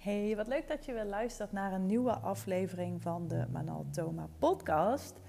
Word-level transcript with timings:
Hey, 0.00 0.36
wat 0.36 0.46
leuk 0.46 0.68
dat 0.68 0.84
je 0.84 0.92
weer 0.92 1.04
luistert 1.04 1.52
naar 1.52 1.72
een 1.72 1.86
nieuwe 1.86 2.12
aflevering 2.12 3.02
van 3.02 3.28
de 3.28 3.46
Manal 3.52 3.86
Thoma 3.90 4.28
podcast. 4.38 5.20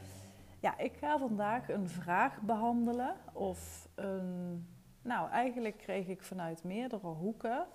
Ja, 0.59 0.77
ik 0.77 0.97
ga 0.97 1.17
vandaag 1.17 1.69
een 1.69 1.89
vraag 1.89 2.41
behandelen 2.41 3.15
of 3.33 3.89
een... 3.95 4.67
Nou, 5.01 5.29
eigenlijk 5.29 5.77
kreeg 5.77 6.07
ik 6.07 6.23
vanuit 6.23 6.63
meerdere 6.63 7.07
hoeken 7.07 7.67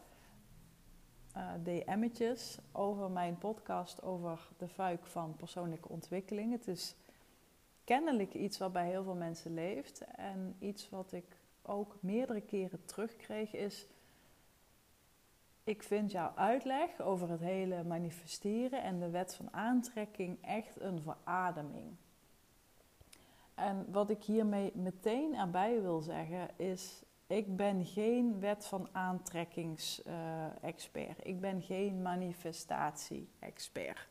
uh, 1.37 1.53
DM'tjes 1.63 2.59
over 2.73 3.11
mijn 3.11 3.39
podcast 3.39 4.03
over 4.03 4.49
de 4.57 4.69
vuik 4.69 5.07
van 5.07 5.37
persoonlijke 5.37 5.89
ontwikkeling. 5.89 6.53
Het 6.53 6.69
is 6.69 6.97
kennelijk 7.85 8.35
iets 8.35 8.59
wat 8.59 8.73
bij 8.73 8.89
heel 8.89 9.05
veel 9.05 9.15
mensen 9.15 9.55
leeft 9.55 10.05
en 10.15 10.57
iets 10.59 10.89
wat 10.89 11.13
ik 11.13 11.37
ook 11.63 11.97
meerdere 12.01 12.41
keren 12.41 12.85
terugkreeg 12.85 13.55
is 13.55 13.87
ik 15.67 15.83
vind 15.83 16.11
jouw 16.11 16.33
uitleg 16.35 17.01
over 17.01 17.31
het 17.31 17.41
hele 17.41 17.85
manifesteren 17.85 18.83
en 18.83 18.99
de 18.99 19.11
wet 19.11 19.35
van 19.35 19.53
aantrekking 19.53 20.39
echt 20.43 20.81
een 20.81 21.01
verademing. 21.01 21.97
En 23.55 23.87
wat 23.93 24.11
ik 24.11 24.23
hiermee 24.23 24.73
meteen 24.75 25.35
erbij 25.35 25.83
wil 25.83 26.01
zeggen 26.01 26.49
is, 26.57 27.03
ik 27.27 27.57
ben 27.57 27.85
geen 27.85 28.41
wet 28.41 28.67
van 28.67 28.89
aantrekkingsexpert. 28.93 31.27
Ik 31.27 31.41
ben 31.41 31.63
geen 31.63 32.03
manifestatie-expert. 32.03 34.09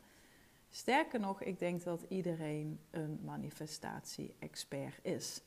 Sterker 0.70 1.20
nog, 1.20 1.42
ik 1.42 1.58
denk 1.58 1.82
dat 1.82 2.02
iedereen 2.08 2.80
een 2.90 3.20
manifestatie-expert 3.24 4.98
is. 5.02 5.42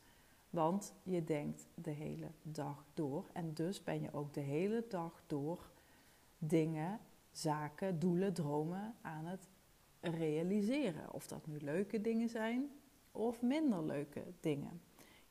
Want 0.50 0.94
je 1.02 1.24
denkt 1.24 1.68
de 1.74 1.90
hele 1.90 2.30
dag 2.42 2.84
door 2.94 3.24
en 3.32 3.54
dus 3.54 3.82
ben 3.82 4.00
je 4.00 4.12
ook 4.12 4.34
de 4.34 4.40
hele 4.40 4.84
dag 4.88 5.22
door 5.26 5.69
dingen, 6.40 7.00
zaken, 7.30 7.98
doelen, 7.98 8.34
dromen 8.34 8.94
aan 9.00 9.26
het 9.26 9.48
realiseren. 10.00 11.12
Of 11.12 11.26
dat 11.26 11.46
nu 11.46 11.58
leuke 11.60 12.00
dingen 12.00 12.28
zijn 12.28 12.70
of 13.12 13.42
minder 13.42 13.84
leuke 13.84 14.24
dingen. 14.40 14.80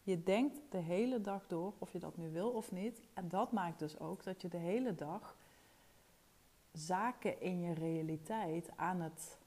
Je 0.01 0.23
denkt 0.23 0.59
de 0.69 0.77
hele 0.77 1.21
dag 1.21 1.47
door 1.47 1.73
of 1.77 1.91
je 1.91 1.99
dat 1.99 2.17
nu 2.17 2.31
wil 2.31 2.49
of 2.49 2.71
niet. 2.71 3.01
En 3.13 3.29
dat 3.29 3.51
maakt 3.51 3.79
dus 3.79 3.99
ook 3.99 4.23
dat 4.23 4.41
je 4.41 4.47
de 4.47 4.57
hele 4.57 4.95
dag 4.95 5.37
zaken 6.71 7.41
in 7.41 7.59
je 7.59 7.73
realiteit 7.73 8.69
aan 8.75 9.01
het 9.01 9.37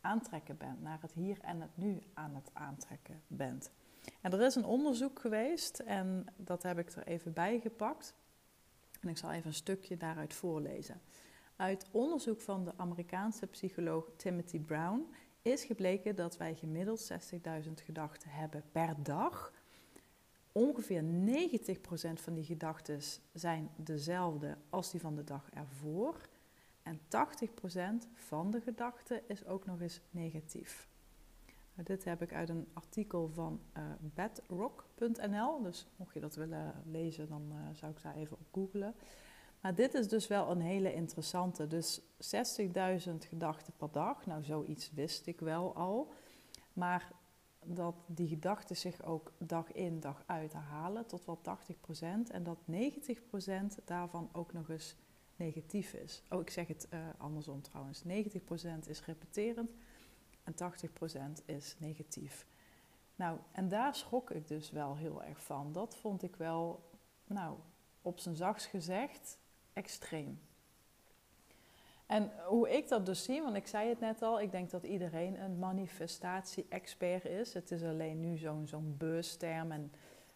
aantrekken 0.00 0.56
bent, 0.56 0.82
naar 0.82 0.98
het 1.00 1.12
hier 1.12 1.38
en 1.40 1.60
het 1.60 1.76
nu 1.76 2.02
aan 2.14 2.34
het 2.34 2.50
aantrekken 2.52 3.22
bent. 3.26 3.70
En 4.20 4.32
er 4.32 4.40
is 4.40 4.54
een 4.54 4.64
onderzoek 4.64 5.20
geweest 5.20 5.78
en 5.78 6.26
dat 6.36 6.62
heb 6.62 6.78
ik 6.78 6.90
er 6.90 7.06
even 7.06 7.32
bij 7.32 7.60
gepakt. 7.60 8.14
En 9.02 9.08
ik 9.08 9.16
zal 9.16 9.30
even 9.32 9.46
een 9.46 9.54
stukje 9.54 9.96
daaruit 9.96 10.34
voorlezen. 10.34 11.00
Uit 11.56 11.86
onderzoek 11.90 12.40
van 12.40 12.64
de 12.64 12.72
Amerikaanse 12.76 13.46
psycholoog 13.46 14.10
Timothy 14.16 14.60
Brown 14.60 15.14
is 15.42 15.64
gebleken 15.64 16.16
dat 16.16 16.36
wij 16.36 16.54
gemiddeld 16.54 17.12
60.000 17.12 17.72
gedachten 17.84 18.30
hebben 18.30 18.64
per 18.72 19.02
dag. 19.02 19.52
Ongeveer 20.52 21.02
90% 21.02 21.04
van 22.14 22.34
die 22.34 22.44
gedachten 22.44 23.00
zijn 23.32 23.70
dezelfde 23.76 24.56
als 24.70 24.90
die 24.90 25.00
van 25.00 25.14
de 25.14 25.24
dag 25.24 25.50
ervoor. 25.50 26.20
En 26.82 27.00
80% 27.00 27.02
van 28.14 28.50
de 28.50 28.60
gedachten 28.60 29.28
is 29.28 29.46
ook 29.46 29.66
nog 29.66 29.80
eens 29.80 30.00
negatief. 30.10 30.88
Dit 31.74 32.04
heb 32.04 32.22
ik 32.22 32.32
uit 32.32 32.48
een 32.48 32.68
artikel 32.72 33.30
van 33.34 33.60
uh, 33.76 33.82
bedrock.nl. 34.00 35.62
Dus 35.62 35.86
mocht 35.96 36.14
je 36.14 36.20
dat 36.20 36.34
willen 36.34 36.82
lezen, 36.84 37.28
dan 37.28 37.52
uh, 37.52 37.58
zou 37.72 37.92
ik 37.92 38.02
daar 38.02 38.16
even 38.16 38.36
op 38.38 38.46
googlen. 38.52 38.94
Maar 39.60 39.74
dit 39.74 39.94
is 39.94 40.08
dus 40.08 40.26
wel 40.26 40.50
een 40.50 40.60
hele 40.60 40.94
interessante. 40.94 41.66
Dus 41.66 42.00
60.000 42.00 42.04
gedachten 43.28 43.72
per 43.76 43.90
dag. 43.92 44.26
Nou, 44.26 44.44
zoiets 44.44 44.92
wist 44.92 45.26
ik 45.26 45.40
wel 45.40 45.74
al. 45.74 46.12
Maar 46.72 47.12
dat 47.64 47.94
die 48.06 48.28
gedachten 48.28 48.76
zich 48.76 49.02
ook 49.02 49.32
dag 49.38 49.72
in, 49.72 50.00
dag 50.00 50.22
uit 50.26 50.52
herhalen 50.52 51.06
tot 51.06 51.24
wel 51.24 51.38
80%. 51.38 52.02
En 52.30 52.42
dat 52.42 52.58
90% 52.70 53.84
daarvan 53.84 54.28
ook 54.32 54.52
nog 54.52 54.68
eens 54.68 54.96
negatief 55.36 55.92
is. 55.92 56.22
Oh, 56.30 56.40
ik 56.40 56.50
zeg 56.50 56.66
het 56.66 56.88
uh, 56.90 57.00
andersom 57.18 57.62
trouwens. 57.62 58.02
90% 58.02 58.08
is 58.88 59.04
repeterend 59.04 59.70
en 60.42 60.54
80% 61.40 61.44
is 61.44 61.76
negatief. 61.78 62.46
Nou, 63.14 63.38
en 63.52 63.68
daar 63.68 63.94
schrok 63.94 64.30
ik 64.30 64.48
dus 64.48 64.70
wel 64.70 64.96
heel 64.96 65.22
erg 65.22 65.42
van. 65.42 65.72
Dat 65.72 65.96
vond 65.96 66.22
ik 66.22 66.36
wel, 66.36 66.90
nou, 67.26 67.56
op 68.02 68.18
zijn 68.18 68.36
zachts 68.36 68.66
gezegd, 68.66 69.38
extreem. 69.72 70.40
En 72.06 72.30
hoe 72.46 72.70
ik 72.70 72.88
dat 72.88 73.06
dus 73.06 73.24
zie, 73.24 73.42
want 73.42 73.56
ik 73.56 73.66
zei 73.66 73.88
het 73.88 74.00
net 74.00 74.22
al, 74.22 74.40
ik 74.40 74.50
denk 74.50 74.70
dat 74.70 74.84
iedereen 74.84 75.40
een 75.40 75.58
manifestatie-expert 75.58 77.24
is. 77.24 77.54
Het 77.54 77.70
is 77.70 77.82
alleen 77.82 78.20
nu 78.20 78.36
zo'n 78.36 78.66
zo'n 78.66 78.94
beursterm 78.98 79.72
en 79.72 79.92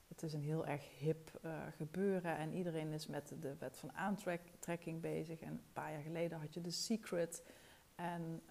het 0.08 0.22
is 0.22 0.32
een 0.32 0.42
heel 0.42 0.66
erg 0.66 0.98
hip 0.98 1.40
uh, 1.44 1.52
gebeuren. 1.76 2.36
En 2.36 2.52
iedereen 2.52 2.92
is 2.92 3.06
met 3.06 3.34
de 3.40 3.56
wet 3.58 3.76
van 3.76 3.92
aantrekking 3.92 5.00
bezig. 5.00 5.40
En 5.40 5.48
een 5.48 5.72
paar 5.72 5.92
jaar 5.92 6.02
geleden 6.02 6.38
had 6.38 6.54
je 6.54 6.60
The 6.60 6.70
Secret. 6.70 7.42
En 7.94 8.42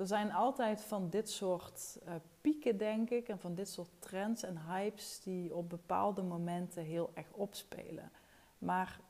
er 0.00 0.06
zijn 0.06 0.32
altijd 0.32 0.82
van 0.82 1.10
dit 1.10 1.30
soort 1.30 1.98
uh, 2.06 2.14
pieken, 2.40 2.76
denk 2.76 3.10
ik, 3.10 3.28
en 3.28 3.38
van 3.38 3.54
dit 3.54 3.68
soort 3.68 3.90
trends 3.98 4.42
en 4.42 4.58
hypes 4.66 5.20
die 5.22 5.54
op 5.54 5.68
bepaalde 5.68 6.22
momenten 6.22 6.82
heel 6.82 7.10
erg 7.14 7.32
opspelen. 7.32 8.10
Maar 8.58 9.00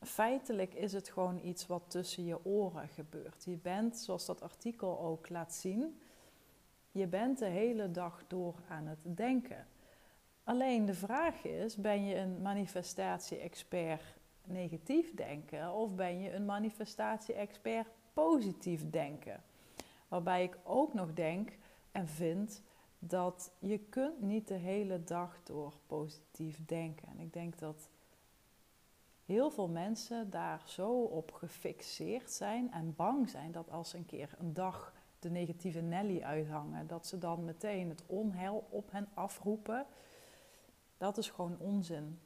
feitelijk 0.00 0.74
is 0.74 0.92
het 0.92 1.08
gewoon 1.08 1.40
iets 1.44 1.66
wat 1.66 1.82
tussen 1.86 2.24
je 2.24 2.44
oren 2.44 2.88
gebeurt. 2.88 3.44
Je 3.44 3.56
bent, 3.56 3.96
zoals 3.98 4.26
dat 4.26 4.42
artikel 4.42 5.00
ook 5.00 5.28
laat 5.28 5.54
zien, 5.54 6.00
je 6.90 7.06
bent 7.06 7.38
de 7.38 7.46
hele 7.46 7.90
dag 7.90 8.24
door 8.26 8.54
aan 8.68 8.86
het 8.86 9.16
denken. 9.16 9.66
Alleen 10.44 10.86
de 10.86 10.94
vraag 10.94 11.44
is: 11.44 11.76
ben 11.76 12.04
je 12.04 12.16
een 12.16 12.42
manifestatie-expert 12.42 14.02
negatief 14.44 15.14
denken 15.14 15.72
of 15.72 15.94
ben 15.94 16.20
je 16.20 16.32
een 16.32 16.44
manifestatie-expert 16.44 17.86
positief 18.12 18.90
denken? 18.90 19.42
Waarbij 20.12 20.42
ik 20.42 20.58
ook 20.62 20.94
nog 20.94 21.12
denk 21.12 21.58
en 21.92 22.08
vind 22.08 22.62
dat 22.98 23.52
je 23.58 23.78
kunt 23.78 24.20
niet 24.20 24.48
de 24.48 24.54
hele 24.54 25.04
dag 25.04 25.40
door 25.42 25.72
positief 25.86 26.64
denken. 26.66 27.08
En 27.08 27.20
ik 27.20 27.32
denk 27.32 27.58
dat 27.58 27.88
heel 29.24 29.50
veel 29.50 29.68
mensen 29.68 30.30
daar 30.30 30.62
zo 30.64 31.02
op 31.02 31.32
gefixeerd 31.32 32.30
zijn 32.30 32.72
en 32.72 32.94
bang 32.94 33.30
zijn 33.30 33.52
dat 33.52 33.70
als 33.70 33.90
ze 33.90 33.96
een 33.96 34.06
keer 34.06 34.34
een 34.38 34.54
dag 34.54 34.92
de 35.18 35.30
negatieve 35.30 35.80
Nelly 35.80 36.22
uithangen, 36.22 36.86
dat 36.86 37.06
ze 37.06 37.18
dan 37.18 37.44
meteen 37.44 37.88
het 37.88 38.02
onheil 38.06 38.66
op 38.70 38.90
hen 38.90 39.08
afroepen. 39.14 39.86
Dat 40.98 41.18
is 41.18 41.30
gewoon 41.30 41.58
onzin. 41.58 42.20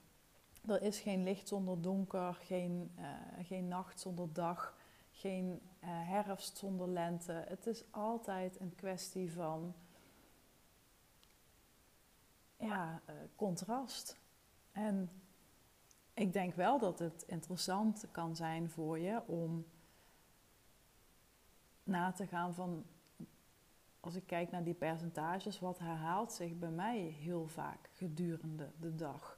Er 0.66 0.82
is 0.82 1.00
geen 1.00 1.22
licht 1.22 1.48
zonder 1.48 1.82
donker, 1.82 2.34
geen, 2.34 2.90
uh, 2.98 3.06
geen 3.46 3.68
nacht 3.68 4.00
zonder 4.00 4.32
dag 4.32 4.76
geen 5.16 5.60
uh, 5.84 5.88
herfst 5.88 6.56
zonder 6.56 6.88
lente. 6.88 7.44
Het 7.48 7.66
is 7.66 7.84
altijd 7.90 8.60
een 8.60 8.74
kwestie 8.74 9.32
van 9.32 9.74
ja, 12.56 13.00
uh, 13.10 13.14
contrast. 13.36 14.18
En 14.72 15.10
ik 16.14 16.32
denk 16.32 16.54
wel 16.54 16.78
dat 16.78 16.98
het 16.98 17.24
interessant 17.26 18.06
kan 18.10 18.36
zijn 18.36 18.70
voor 18.70 18.98
je 18.98 19.22
om 19.26 19.66
na 21.82 22.12
te 22.12 22.26
gaan 22.26 22.54
van, 22.54 22.84
als 24.00 24.14
ik 24.14 24.26
kijk 24.26 24.50
naar 24.50 24.64
die 24.64 24.74
percentages, 24.74 25.58
wat 25.58 25.78
herhaalt 25.78 26.32
zich 26.32 26.58
bij 26.58 26.70
mij 26.70 26.98
heel 26.98 27.46
vaak 27.46 27.90
gedurende 27.92 28.72
de 28.80 28.94
dag. 28.94 29.35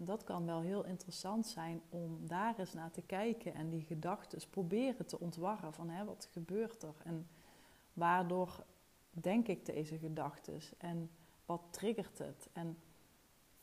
En 0.00 0.06
dat 0.06 0.24
kan 0.24 0.46
wel 0.46 0.60
heel 0.60 0.84
interessant 0.84 1.46
zijn 1.46 1.82
om 1.88 2.26
daar 2.26 2.58
eens 2.58 2.72
naar 2.72 2.90
te 2.90 3.02
kijken 3.02 3.54
en 3.54 3.70
die 3.70 3.82
gedachten 3.82 4.48
proberen 4.50 5.06
te 5.06 5.20
ontwarren 5.20 5.72
van 5.72 5.90
hè, 5.90 6.04
wat 6.04 6.28
gebeurt 6.32 6.82
er 6.82 6.94
en 7.04 7.28
waardoor 7.92 8.64
denk 9.10 9.48
ik 9.48 9.66
deze 9.66 9.98
gedachten 9.98 10.60
en 10.78 11.10
wat 11.46 11.60
triggert 11.70 12.18
het 12.18 12.48
en 12.52 12.78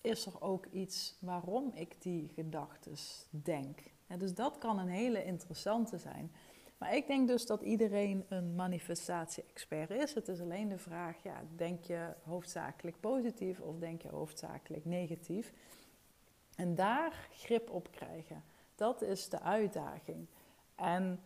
is 0.01 0.25
er 0.25 0.41
ook 0.41 0.65
iets 0.65 1.17
waarom 1.19 1.71
ik 1.73 2.01
die 2.01 2.31
gedachten 2.35 2.95
denk. 3.29 3.79
En 4.07 4.19
dus 4.19 4.33
dat 4.33 4.57
kan 4.57 4.79
een 4.79 4.87
hele 4.87 5.23
interessante 5.23 5.97
zijn. 5.97 6.31
Maar 6.77 6.95
ik 6.95 7.07
denk 7.07 7.27
dus 7.27 7.45
dat 7.45 7.61
iedereen 7.61 8.25
een 8.29 8.55
manifestatie-expert 8.55 9.89
is. 9.89 10.13
Het 10.13 10.27
is 10.27 10.41
alleen 10.41 10.69
de 10.69 10.77
vraag, 10.77 11.23
ja, 11.23 11.43
denk 11.55 11.83
je 11.83 12.13
hoofdzakelijk 12.23 12.99
positief 12.99 13.59
of 13.59 13.79
denk 13.79 14.01
je 14.01 14.09
hoofdzakelijk 14.09 14.85
negatief? 14.85 15.53
En 16.57 16.75
daar 16.75 17.27
grip 17.31 17.69
op 17.69 17.91
krijgen. 17.91 18.43
Dat 18.75 19.01
is 19.01 19.29
de 19.29 19.39
uitdaging. 19.39 20.27
En 20.75 21.23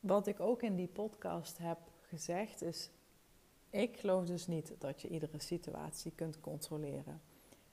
wat 0.00 0.26
ik 0.26 0.40
ook 0.40 0.62
in 0.62 0.76
die 0.76 0.88
podcast 0.88 1.58
heb 1.58 1.78
gezegd 2.00 2.62
is: 2.62 2.90
ik 3.70 3.98
geloof 3.98 4.26
dus 4.26 4.46
niet 4.46 4.74
dat 4.78 5.00
je 5.00 5.08
iedere 5.08 5.40
situatie 5.40 6.12
kunt 6.14 6.40
controleren. 6.40 7.22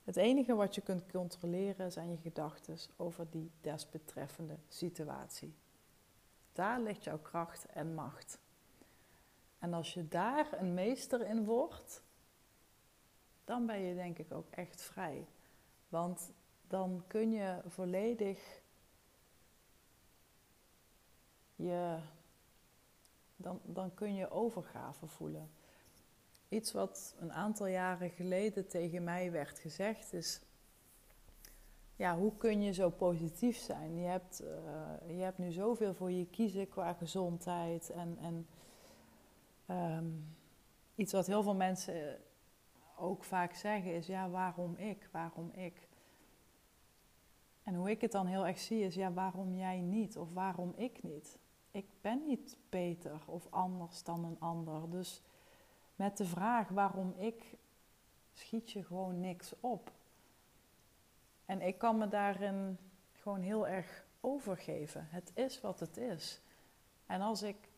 Het 0.03 0.15
enige 0.17 0.53
wat 0.53 0.75
je 0.75 0.81
kunt 0.81 1.11
controleren 1.11 1.91
zijn 1.91 2.09
je 2.09 2.17
gedachten 2.17 2.77
over 2.97 3.29
die 3.29 3.51
desbetreffende 3.61 4.57
situatie. 4.67 5.53
Daar 6.53 6.81
ligt 6.81 7.03
jouw 7.03 7.19
kracht 7.19 7.65
en 7.65 7.93
macht. 7.93 8.39
En 9.59 9.73
als 9.73 9.93
je 9.93 10.07
daar 10.07 10.47
een 10.59 10.73
meester 10.73 11.27
in 11.27 11.45
wordt, 11.45 12.03
dan 13.43 13.65
ben 13.65 13.79
je 13.79 13.95
denk 13.95 14.17
ik 14.17 14.31
ook 14.31 14.47
echt 14.49 14.81
vrij. 14.81 15.27
Want 15.89 16.31
dan 16.71 17.03
kun 17.07 17.31
je 17.31 17.61
volledig 17.67 18.61
je, 21.55 21.97
dan, 23.35 23.59
dan 23.63 23.93
kun 23.93 24.15
je 24.15 24.29
overgave 24.29 25.07
voelen. 25.07 25.49
Iets 26.49 26.71
wat 26.71 27.15
een 27.19 27.33
aantal 27.33 27.67
jaren 27.67 28.09
geleden 28.09 28.67
tegen 28.67 29.03
mij 29.03 29.31
werd 29.31 29.59
gezegd 29.59 30.13
is: 30.13 30.41
ja, 31.95 32.17
hoe 32.17 32.37
kun 32.37 32.61
je 32.61 32.73
zo 32.73 32.89
positief 32.89 33.57
zijn? 33.57 33.97
Je 33.97 34.07
hebt, 34.07 34.41
uh, 34.41 35.17
je 35.17 35.23
hebt 35.23 35.37
nu 35.37 35.51
zoveel 35.51 35.93
voor 35.93 36.11
je 36.11 36.25
kiezen 36.25 36.69
qua 36.69 36.93
gezondheid 36.93 37.89
en, 37.89 38.17
en 38.17 38.47
um, 39.75 40.35
iets 40.95 41.13
wat 41.13 41.27
heel 41.27 41.43
veel 41.43 41.55
mensen 41.55 42.19
ook 42.97 43.23
vaak 43.23 43.53
zeggen 43.53 43.95
is: 43.95 44.07
ja, 44.07 44.29
waarom 44.29 44.75
ik? 44.75 45.09
Waarom 45.11 45.51
ik? 45.51 45.89
En 47.63 47.75
hoe 47.75 47.89
ik 47.89 48.01
het 48.01 48.11
dan 48.11 48.25
heel 48.25 48.47
erg 48.47 48.59
zie 48.59 48.83
is: 48.83 48.95
ja, 48.95 49.11
waarom 49.11 49.55
jij 49.55 49.79
niet 49.79 50.17
of 50.17 50.33
waarom 50.33 50.73
ik 50.75 51.03
niet? 51.03 51.39
Ik 51.71 51.85
ben 52.01 52.25
niet 52.25 52.57
beter 52.69 53.21
of 53.25 53.47
anders 53.49 54.03
dan 54.03 54.25
een 54.25 54.39
ander. 54.39 54.89
Dus 54.89 55.21
met 55.95 56.17
de 56.17 56.25
vraag 56.25 56.69
waarom 56.69 57.13
ik, 57.17 57.57
schiet 58.33 58.71
je 58.71 58.83
gewoon 58.83 59.19
niks 59.19 59.53
op. 59.59 59.91
En 61.45 61.61
ik 61.61 61.77
kan 61.77 61.97
me 61.97 62.07
daarin 62.07 62.77
gewoon 63.11 63.41
heel 63.41 63.67
erg 63.67 64.05
overgeven. 64.19 65.07
Het 65.09 65.31
is 65.33 65.61
wat 65.61 65.79
het 65.79 65.97
is. 65.97 66.41
En 67.05 67.21
als 67.21 67.41
ik 67.41 67.69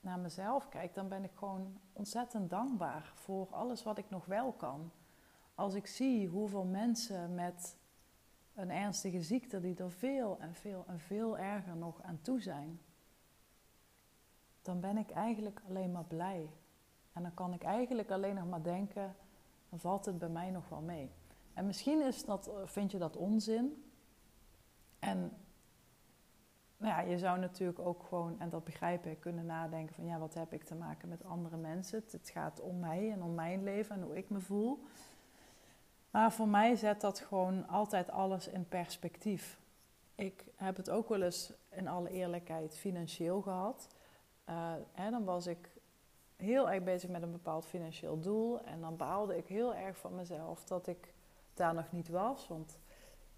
naar 0.00 0.18
mezelf 0.18 0.68
kijk, 0.68 0.94
dan 0.94 1.08
ben 1.08 1.24
ik 1.24 1.32
gewoon 1.34 1.78
ontzettend 1.92 2.50
dankbaar 2.50 3.12
voor 3.14 3.46
alles 3.50 3.82
wat 3.82 3.98
ik 3.98 4.10
nog 4.10 4.24
wel 4.24 4.52
kan. 4.52 4.90
Als 5.54 5.74
ik 5.74 5.86
zie 5.86 6.28
hoeveel 6.28 6.64
mensen 6.64 7.34
met 7.34 7.76
een 8.60 8.70
ernstige 8.70 9.22
ziekte, 9.22 9.60
die 9.60 9.76
er 9.76 9.90
veel 9.90 10.38
en 10.40 10.54
veel 10.54 10.84
en 10.88 11.00
veel 11.00 11.38
erger 11.38 11.76
nog 11.76 12.02
aan 12.02 12.18
toe 12.22 12.40
zijn, 12.40 12.80
dan 14.62 14.80
ben 14.80 14.96
ik 14.96 15.10
eigenlijk 15.10 15.60
alleen 15.68 15.92
maar 15.92 16.04
blij. 16.04 16.50
En 17.12 17.22
dan 17.22 17.34
kan 17.34 17.52
ik 17.52 17.62
eigenlijk 17.62 18.10
alleen 18.10 18.34
nog 18.34 18.48
maar 18.48 18.62
denken, 18.62 19.16
dan 19.68 19.78
valt 19.78 20.04
het 20.04 20.18
bij 20.18 20.28
mij 20.28 20.50
nog 20.50 20.68
wel 20.68 20.80
mee. 20.80 21.10
En 21.54 21.66
misschien 21.66 22.06
is 22.06 22.24
dat, 22.24 22.50
vind 22.64 22.90
je 22.90 22.98
dat 22.98 23.16
onzin. 23.16 23.84
En 24.98 25.32
nou 26.76 26.92
ja, 26.92 27.00
je 27.00 27.18
zou 27.18 27.38
natuurlijk 27.38 27.78
ook 27.78 28.02
gewoon, 28.02 28.40
en 28.40 28.50
dat 28.50 28.64
begrijp 28.64 29.06
ik, 29.06 29.20
kunnen 29.20 29.46
nadenken 29.46 29.94
van 29.94 30.04
ja, 30.04 30.18
wat 30.18 30.34
heb 30.34 30.52
ik 30.52 30.64
te 30.64 30.74
maken 30.74 31.08
met 31.08 31.24
andere 31.24 31.56
mensen? 31.56 32.04
Het, 32.10 32.30
gaat 32.30 32.60
om 32.60 32.78
mij 32.78 33.12
en 33.12 33.22
om 33.22 33.34
mijn 33.34 33.62
leven 33.62 33.96
en 33.96 34.02
hoe 34.02 34.16
ik 34.16 34.30
me 34.30 34.40
voel. 34.40 34.84
Maar 36.10 36.32
voor 36.32 36.48
mij 36.48 36.76
zet 36.76 37.00
dat 37.00 37.18
gewoon 37.18 37.68
altijd 37.68 38.10
alles 38.10 38.48
in 38.48 38.68
perspectief. 38.68 39.58
Ik 40.14 40.44
heb 40.56 40.76
het 40.76 40.90
ook 40.90 41.08
wel 41.08 41.22
eens 41.22 41.52
in 41.70 41.88
alle 41.88 42.10
eerlijkheid 42.10 42.76
financieel 42.76 43.40
gehad. 43.40 43.88
Uh, 44.48 44.72
hè, 44.92 45.10
dan 45.10 45.24
was 45.24 45.46
ik 45.46 45.70
heel 46.36 46.70
erg 46.70 46.82
bezig 46.82 47.10
met 47.10 47.22
een 47.22 47.32
bepaald 47.32 47.66
financieel 47.66 48.20
doel. 48.20 48.60
En 48.64 48.80
dan 48.80 48.96
baalde 48.96 49.36
ik 49.36 49.46
heel 49.46 49.74
erg 49.74 49.96
van 49.96 50.14
mezelf 50.14 50.64
dat 50.64 50.86
ik 50.86 51.14
daar 51.54 51.74
nog 51.74 51.92
niet 51.92 52.08
was. 52.08 52.48
Want 52.48 52.78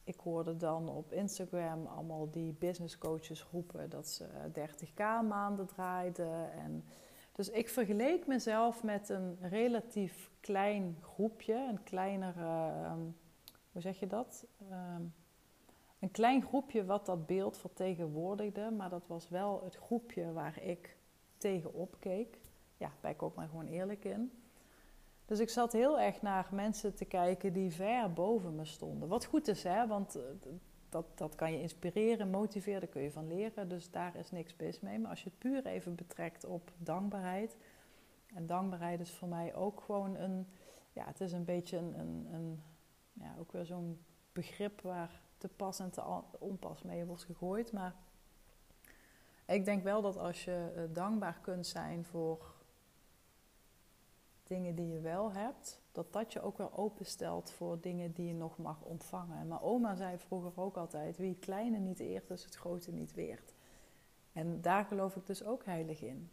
ik 0.04 0.20
hoorde 0.20 0.56
dan 0.56 0.88
op 0.88 1.12
Instagram 1.12 1.86
allemaal 1.86 2.30
die 2.30 2.52
business 2.52 2.98
coaches 2.98 3.46
roepen 3.52 3.90
dat 3.90 4.08
ze 4.08 4.26
30k 4.52 5.26
maanden 5.28 5.66
draaiden. 5.66 6.52
En 6.52 6.84
dus 7.32 7.50
ik 7.50 7.69
vergeleek 7.69 8.26
mezelf 8.26 8.82
met 8.82 9.08
een 9.08 9.38
relatief 9.40 10.31
klein 10.40 10.96
groepje, 11.00 11.55
een 11.55 11.82
kleinere, 11.82 12.70
ehm, 12.84 13.00
hoe 13.73 13.82
zeg 13.82 14.00
je 14.00 14.06
dat? 14.06 14.46
Ehm, 14.70 15.02
een 15.99 16.11
klein 16.11 16.43
groepje 16.43 16.84
wat 16.84 17.06
dat 17.06 17.26
beeld 17.26 17.56
vertegenwoordigde, 17.56 18.70
maar 18.70 18.90
dat 18.90 19.06
was 19.06 19.29
wel 19.29 19.64
het 19.64 19.76
groepje 19.76 20.32
waar 20.32 20.62
ik 20.62 20.96
tegenop 21.37 21.96
keek. 21.99 22.38
Ja, 22.76 22.93
ben 23.00 23.11
ik 23.11 23.23
ook 23.23 23.34
maar 23.34 23.49
gewoon 23.49 23.67
eerlijk 23.67 24.05
in. 24.05 24.32
Dus 25.25 25.38
ik 25.38 25.49
zat 25.49 25.73
heel 25.73 26.00
erg 26.00 26.23
naar 26.23 26.49
mensen 26.50 26.94
te 26.94 27.05
kijken 27.05 27.52
die 27.52 27.70
ver 27.70 28.12
boven 28.12 28.55
me 28.55 28.64
stonden. 28.64 29.08
Wat 29.08 29.25
goed 29.25 29.49
is, 29.49 29.62
hè, 29.62 29.87
want 29.87 30.14
eh, 30.14 30.23
dat, 30.92 31.06
dat 31.14 31.34
kan 31.34 31.52
je 31.52 31.60
inspireren, 31.60 32.30
motiveren, 32.30 32.80
daar 32.80 32.88
kun 32.88 33.02
je 33.02 33.10
van 33.10 33.26
leren. 33.26 33.68
Dus 33.68 33.90
daar 33.90 34.16
is 34.16 34.30
niks 34.30 34.56
mis 34.56 34.80
mee. 34.80 34.98
Maar 34.98 35.10
als 35.10 35.22
je 35.22 35.28
het 35.28 35.38
puur 35.38 35.66
even 35.66 35.94
betrekt 35.94 36.44
op 36.44 36.72
dankbaarheid. 36.78 37.56
En 38.34 38.46
dankbaarheid 38.46 39.00
is 39.00 39.10
voor 39.10 39.28
mij 39.28 39.54
ook 39.54 39.80
gewoon 39.80 40.16
een. 40.16 40.46
Ja, 40.92 41.04
het 41.06 41.20
is 41.20 41.32
een 41.32 41.44
beetje 41.44 41.76
een. 41.76 41.98
een, 41.98 42.28
een 42.32 42.62
ja, 43.12 43.34
ook 43.38 43.52
weer 43.52 43.64
zo'n 43.64 44.04
begrip 44.32 44.80
waar 44.80 45.20
te 45.38 45.48
pas 45.48 45.78
en 45.78 45.90
te 45.90 46.22
onpas 46.38 46.82
mee 46.82 47.04
wordt 47.04 47.24
gegooid. 47.24 47.72
Maar 47.72 47.94
ik 49.46 49.64
denk 49.64 49.82
wel 49.82 50.02
dat 50.02 50.16
als 50.16 50.44
je 50.44 50.72
eh, 50.76 50.82
dankbaar 50.94 51.38
kunt 51.40 51.66
zijn 51.66 52.04
voor 52.04 52.54
dingen 54.42 54.74
die 54.74 54.88
je 54.88 55.00
wel 55.00 55.32
hebt, 55.32 55.81
dat 55.92 56.12
dat 56.12 56.32
je 56.32 56.40
ook 56.40 56.58
wel 56.58 56.76
openstelt 56.76 57.50
voor 57.50 57.80
dingen 57.80 58.12
die 58.12 58.26
je 58.26 58.34
nog 58.34 58.58
mag 58.58 58.82
ontvangen. 58.82 59.38
En 59.38 59.48
mijn 59.48 59.60
oma 59.60 59.94
zei 59.94 60.18
vroeger 60.18 60.52
ook 60.54 60.76
altijd: 60.76 61.16
wie 61.16 61.28
het 61.28 61.38
kleine 61.38 61.78
niet 61.78 62.00
eert, 62.00 62.30
is 62.30 62.44
het 62.44 62.54
grote 62.54 62.92
niet 62.92 63.14
weert. 63.14 63.54
En 64.32 64.60
daar 64.60 64.84
geloof 64.84 65.16
ik 65.16 65.26
dus 65.26 65.44
ook 65.44 65.64
heilig 65.64 66.02
in. 66.02 66.30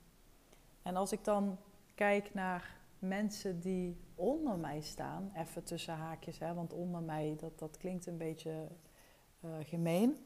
En 0.81 0.95
als 0.95 1.11
ik 1.11 1.23
dan 1.23 1.57
kijk 1.95 2.33
naar 2.33 2.77
mensen 2.99 3.59
die 3.59 3.97
onder 4.15 4.57
mij 4.57 4.81
staan, 4.81 5.31
even 5.35 5.63
tussen 5.63 5.93
haakjes, 5.93 6.39
hè, 6.39 6.53
want 6.53 6.73
onder 6.73 7.01
mij, 7.01 7.35
dat, 7.39 7.59
dat 7.59 7.77
klinkt 7.77 8.05
een 8.05 8.17
beetje 8.17 8.67
uh, 9.45 9.51
gemeen. 9.61 10.25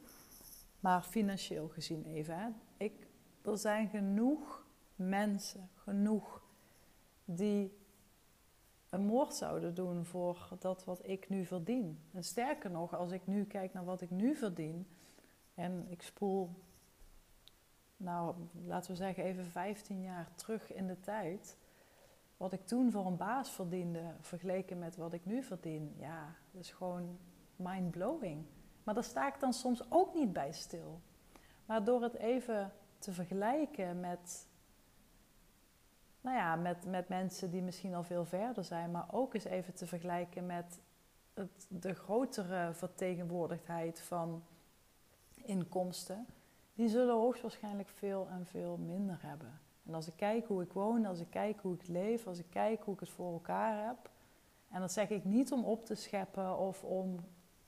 Maar 0.79 1.01
financieel 1.01 1.67
gezien 1.67 2.05
even. 2.05 2.39
Hè. 2.39 2.49
Ik, 2.77 3.07
er 3.41 3.57
zijn 3.57 3.89
genoeg 3.89 4.65
mensen, 4.95 5.69
genoeg, 5.75 6.41
die 7.25 7.82
een 8.93 9.05
moord 9.05 9.33
zouden 9.33 9.73
doen 9.73 10.05
voor 10.05 10.49
dat 10.59 10.83
wat 10.83 11.07
ik 11.07 11.29
nu 11.29 11.45
verdien. 11.45 11.99
En 12.11 12.23
sterker 12.23 12.71
nog, 12.71 12.95
als 12.95 13.11
ik 13.11 13.27
nu 13.27 13.45
kijk 13.45 13.73
naar 13.73 13.85
wat 13.85 14.01
ik 14.01 14.09
nu 14.09 14.35
verdien 14.35 14.87
en 15.53 15.85
ik 15.89 16.01
spoel, 16.01 16.49
nou 17.97 18.35
laten 18.65 18.91
we 18.91 18.97
zeggen 18.97 19.23
even 19.23 19.45
15 19.45 20.01
jaar 20.01 20.29
terug 20.35 20.73
in 20.73 20.87
de 20.87 20.99
tijd, 20.99 21.57
wat 22.37 22.53
ik 22.53 22.65
toen 22.65 22.91
voor 22.91 23.05
een 23.05 23.17
baas 23.17 23.51
verdiende 23.51 24.13
vergeleken 24.21 24.79
met 24.79 24.95
wat 24.95 25.13
ik 25.13 25.25
nu 25.25 25.43
verdien, 25.43 25.95
ja, 25.97 26.35
dat 26.51 26.61
is 26.61 26.71
gewoon 26.71 27.17
mind 27.55 27.91
blowing. 27.91 28.45
Maar 28.83 28.93
daar 28.93 29.03
sta 29.03 29.27
ik 29.27 29.39
dan 29.39 29.53
soms 29.53 29.91
ook 29.91 30.13
niet 30.13 30.33
bij 30.33 30.51
stil. 30.51 31.01
Maar 31.65 31.83
door 31.83 32.03
het 32.03 32.15
even 32.15 32.73
te 32.97 33.13
vergelijken 33.13 33.99
met, 33.99 34.47
nou 36.23 36.37
ja, 36.37 36.55
met, 36.55 36.85
met 36.85 37.07
mensen 37.09 37.51
die 37.51 37.61
misschien 37.61 37.93
al 37.93 38.03
veel 38.03 38.25
verder 38.25 38.63
zijn, 38.63 38.91
maar 38.91 39.05
ook 39.11 39.33
eens 39.33 39.43
even 39.43 39.73
te 39.73 39.87
vergelijken 39.87 40.45
met 40.45 40.79
het, 41.33 41.67
de 41.69 41.93
grotere 41.93 42.73
vertegenwoordigdheid 42.73 44.01
van 44.01 44.43
inkomsten, 45.35 46.25
die 46.73 46.89
zullen 46.89 47.15
hoogstwaarschijnlijk 47.15 47.89
veel 47.89 48.27
en 48.29 48.45
veel 48.45 48.77
minder 48.77 49.17
hebben. 49.21 49.59
En 49.85 49.93
als 49.93 50.07
ik 50.07 50.15
kijk 50.15 50.47
hoe 50.47 50.63
ik 50.63 50.73
woon, 50.73 51.05
als 51.05 51.19
ik 51.19 51.29
kijk 51.29 51.59
hoe 51.61 51.75
ik 51.75 51.87
leef, 51.87 52.27
als 52.27 52.39
ik 52.39 52.49
kijk 52.49 52.83
hoe 52.83 52.93
ik 52.93 52.99
het 52.99 53.09
voor 53.09 53.33
elkaar 53.33 53.85
heb, 53.87 54.09
en 54.69 54.79
dat 54.79 54.91
zeg 54.91 55.09
ik 55.09 55.25
niet 55.25 55.51
om 55.51 55.63
op 55.63 55.85
te 55.85 55.95
scheppen 55.95 56.57
of 56.57 56.83
om 56.83 57.19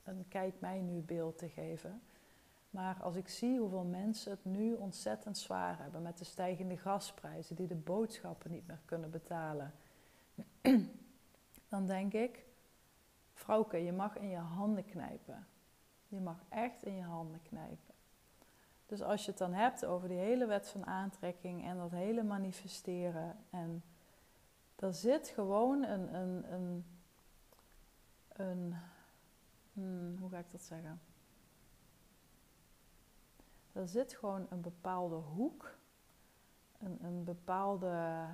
een 0.03 0.25
kijk 0.27 0.59
mij 0.59 0.81
nu 0.81 0.99
beeld 0.99 1.37
te 1.37 1.49
geven. 1.49 2.01
Maar 2.75 2.97
als 3.01 3.15
ik 3.15 3.29
zie 3.29 3.59
hoeveel 3.59 3.83
mensen 3.83 4.31
het 4.31 4.45
nu 4.45 4.73
ontzettend 4.73 5.37
zwaar 5.37 5.77
hebben 5.79 6.01
met 6.01 6.17
de 6.17 6.23
stijgende 6.23 6.77
gasprijzen, 6.77 7.55
die 7.55 7.67
de 7.67 7.75
boodschappen 7.75 8.51
niet 8.51 8.67
meer 8.67 8.79
kunnen 8.85 9.09
betalen, 9.09 9.73
dan 11.69 11.85
denk 11.85 12.13
ik, 12.13 12.45
vrouwke, 13.33 13.77
je 13.77 13.91
mag 13.91 14.17
in 14.17 14.29
je 14.29 14.37
handen 14.37 14.85
knijpen. 14.85 15.47
Je 16.07 16.19
mag 16.19 16.37
echt 16.49 16.83
in 16.83 16.95
je 16.95 17.03
handen 17.03 17.41
knijpen. 17.41 17.93
Dus 18.85 19.01
als 19.01 19.25
je 19.25 19.29
het 19.29 19.39
dan 19.39 19.53
hebt 19.53 19.85
over 19.85 20.07
die 20.07 20.17
hele 20.17 20.45
wet 20.45 20.67
van 20.67 20.85
aantrekking 20.85 21.65
en 21.65 21.77
dat 21.77 21.91
hele 21.91 22.23
manifesteren, 22.23 23.35
en 23.49 23.83
er 24.75 24.93
zit 24.93 25.27
gewoon 25.27 25.83
een, 25.83 26.15
een, 26.15 26.53
een, 26.53 26.85
een 28.27 28.75
hmm, 29.73 30.17
hoe 30.19 30.29
ga 30.29 30.37
ik 30.37 30.51
dat 30.51 30.61
zeggen? 30.61 30.99
Er 33.75 33.87
zit 33.87 34.13
gewoon 34.13 34.47
een 34.49 34.61
bepaalde 34.61 35.15
hoek, 35.15 35.77
een, 36.79 36.97
een 37.03 37.23
bepaalde. 37.23 38.25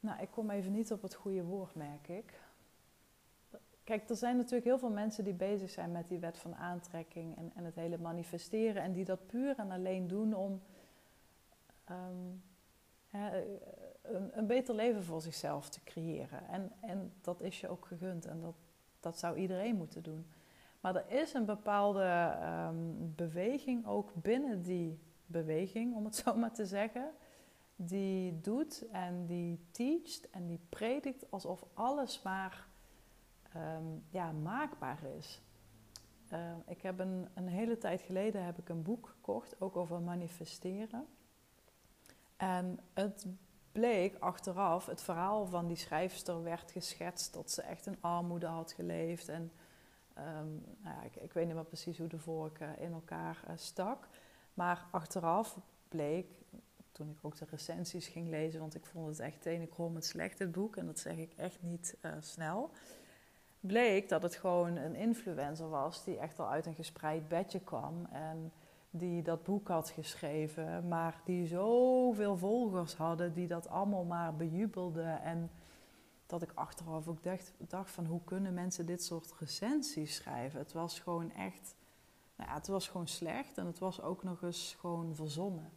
Nou, 0.00 0.20
ik 0.20 0.30
kom 0.30 0.50
even 0.50 0.72
niet 0.72 0.92
op 0.92 1.02
het 1.02 1.14
goede 1.14 1.44
woord, 1.44 1.74
merk 1.74 2.08
ik. 2.08 2.40
kijk, 3.84 4.08
er 4.08 4.16
zijn 4.16 4.36
natuurlijk 4.36 4.64
heel 4.64 4.78
veel 4.78 4.90
mensen 4.90 5.24
die 5.24 5.34
bezig 5.34 5.70
zijn 5.70 5.92
met 5.92 6.08
die 6.08 6.18
wet 6.18 6.38
van 6.38 6.54
aantrekking 6.54 7.36
en, 7.36 7.52
en 7.54 7.64
het 7.64 7.74
hele 7.74 7.98
manifesteren. 7.98 8.82
En 8.82 8.92
die 8.92 9.04
dat 9.04 9.26
puur 9.26 9.58
en 9.58 9.70
alleen 9.70 10.06
doen 10.08 10.34
om 10.34 10.62
ehm, 11.84 12.32
een, 14.02 14.38
een, 14.38 14.46
beter 14.46 14.74
leven 14.74 15.04
voor 15.04 15.20
zichzelf 15.20 15.68
te 15.68 15.84
creëren. 15.84 16.48
En, 16.48 16.72
en 16.80 17.12
dat 17.20 17.40
is 17.40 17.60
je 17.60 17.68
ook 17.68 17.86
gegund 17.86 18.26
en 18.26 18.40
dat, 18.40 18.54
dat 19.00 19.18
zou 19.18 19.36
iedereen 19.36 19.76
moeten 19.76 20.02
doen. 20.02 20.26
Maar 20.80 20.96
er 20.96 21.20
is 21.20 21.34
een 21.34 21.44
bepaalde 21.44 22.36
ehm, 22.40 22.76
beweging 22.98 23.86
ook 23.86 24.12
binnen 24.14 24.62
die 24.62 24.98
beweging, 25.26 25.94
om 25.94 26.04
het 26.04 26.16
zo 26.24 26.34
maar 26.34 26.52
te 26.52 26.66
zeggen. 26.66 27.10
Die 27.76 28.40
doet 28.40 28.88
en 28.92 29.26
die 29.26 29.66
teacht 29.70 30.30
en 30.30 30.46
die 30.46 30.60
predikt 30.68 31.30
alsof 31.30 31.64
alles 31.74 32.22
maar 32.22 32.66
Ehm, 33.56 33.84
ja, 34.10 34.32
maakbaar 34.32 34.98
is. 35.18 35.40
Ehm, 36.28 36.58
ik 36.66 36.82
heb 36.82 36.98
een, 36.98 37.28
een 37.34 37.48
hele 37.48 37.78
tijd 37.78 38.00
geleden 38.00 38.44
heb 38.44 38.58
ik 38.58 38.68
een 38.68 38.82
boek 38.82 39.08
gekocht, 39.08 39.60
ook 39.60 39.76
over 39.76 40.00
manifesteren. 40.00 41.06
En 42.36 42.78
het 42.94 43.26
bleek 43.72 44.16
achteraf, 44.18 44.86
het 44.86 45.02
verhaal 45.02 45.46
van 45.46 45.66
die 45.66 45.76
schrijfster 45.76 46.42
werd 46.42 46.70
geschetst 46.70 47.34
dat 47.34 47.50
ze 47.50 47.62
echt 47.62 47.86
in 47.86 47.96
armoede 48.00 48.46
had 48.46 48.72
geleefd. 48.72 49.28
En 49.28 49.52
ehm, 50.16 50.52
nou 50.82 50.96
ja, 50.96 51.02
ik, 51.02 51.16
ik, 51.16 51.32
weet 51.32 51.46
niet 51.46 51.54
meer 51.54 51.64
precies 51.64 51.98
hoe 51.98 52.08
de 52.08 52.18
vork 52.18 52.60
uh, 52.60 52.68
in 52.78 52.92
elkaar 52.92 53.42
uh, 53.48 53.56
stak. 53.56 54.08
Maar 54.54 54.86
achteraf 54.90 55.58
bleek, 55.88 56.26
toen 56.92 57.10
ik 57.10 57.18
ook 57.22 57.38
de 57.38 57.46
recensies 57.50 58.08
ging 58.08 58.28
lezen, 58.28 58.60
want 58.60 58.74
ik 58.74 58.86
vond 58.86 59.06
het 59.06 59.20
echt 59.20 59.42
tenenkrom 59.42 59.94
het 59.94 60.04
slecht, 60.04 60.38
het 60.38 60.52
boek. 60.52 60.76
En 60.76 60.86
dat 60.86 60.98
zeg 60.98 61.16
ik 61.16 61.32
echt 61.36 61.62
niet 61.62 61.96
uh, 62.02 62.12
snel 62.20 62.70
bleek 63.66 64.08
dat 64.08 64.22
het 64.22 64.36
gewoon 64.36 64.76
een 64.76 64.94
influencer 64.94 65.68
was 65.68 66.04
die 66.04 66.18
echt 66.18 66.38
al 66.38 66.48
uit 66.48 66.66
een 66.66 66.74
gespreid 66.74 67.28
bedje 67.28 67.60
kwam 67.60 68.06
en 68.12 68.52
die 68.90 69.22
dat 69.22 69.42
boek 69.42 69.68
had 69.68 69.90
geschreven, 69.90 70.88
maar 70.88 71.20
die 71.24 71.46
zoveel 71.46 72.36
volgers 72.36 72.94
hadden 72.94 73.32
die 73.32 73.46
dat 73.46 73.68
allemaal 73.68 74.04
maar 74.04 74.34
bejubelden 74.34 75.22
en 75.22 75.50
dat 76.26 76.42
ik 76.42 76.52
achteraf 76.54 77.08
ook 77.08 77.22
dacht, 77.22 77.52
dacht 77.58 77.90
van 77.90 78.06
hoe 78.06 78.20
kunnen 78.24 78.54
mensen 78.54 78.86
dit 78.86 79.04
soort 79.04 79.34
recensies 79.38 80.14
schrijven? 80.14 80.58
Het 80.58 80.72
was 80.72 81.00
gewoon 81.00 81.32
echt, 81.32 81.74
nou 82.36 82.50
ja, 82.50 82.56
het 82.56 82.66
was 82.66 82.88
gewoon 82.88 83.08
slecht 83.08 83.58
en 83.58 83.66
het 83.66 83.78
was 83.78 84.02
ook 84.02 84.22
nog 84.22 84.42
eens 84.42 84.76
gewoon 84.78 85.14
verzonnen. 85.14 85.70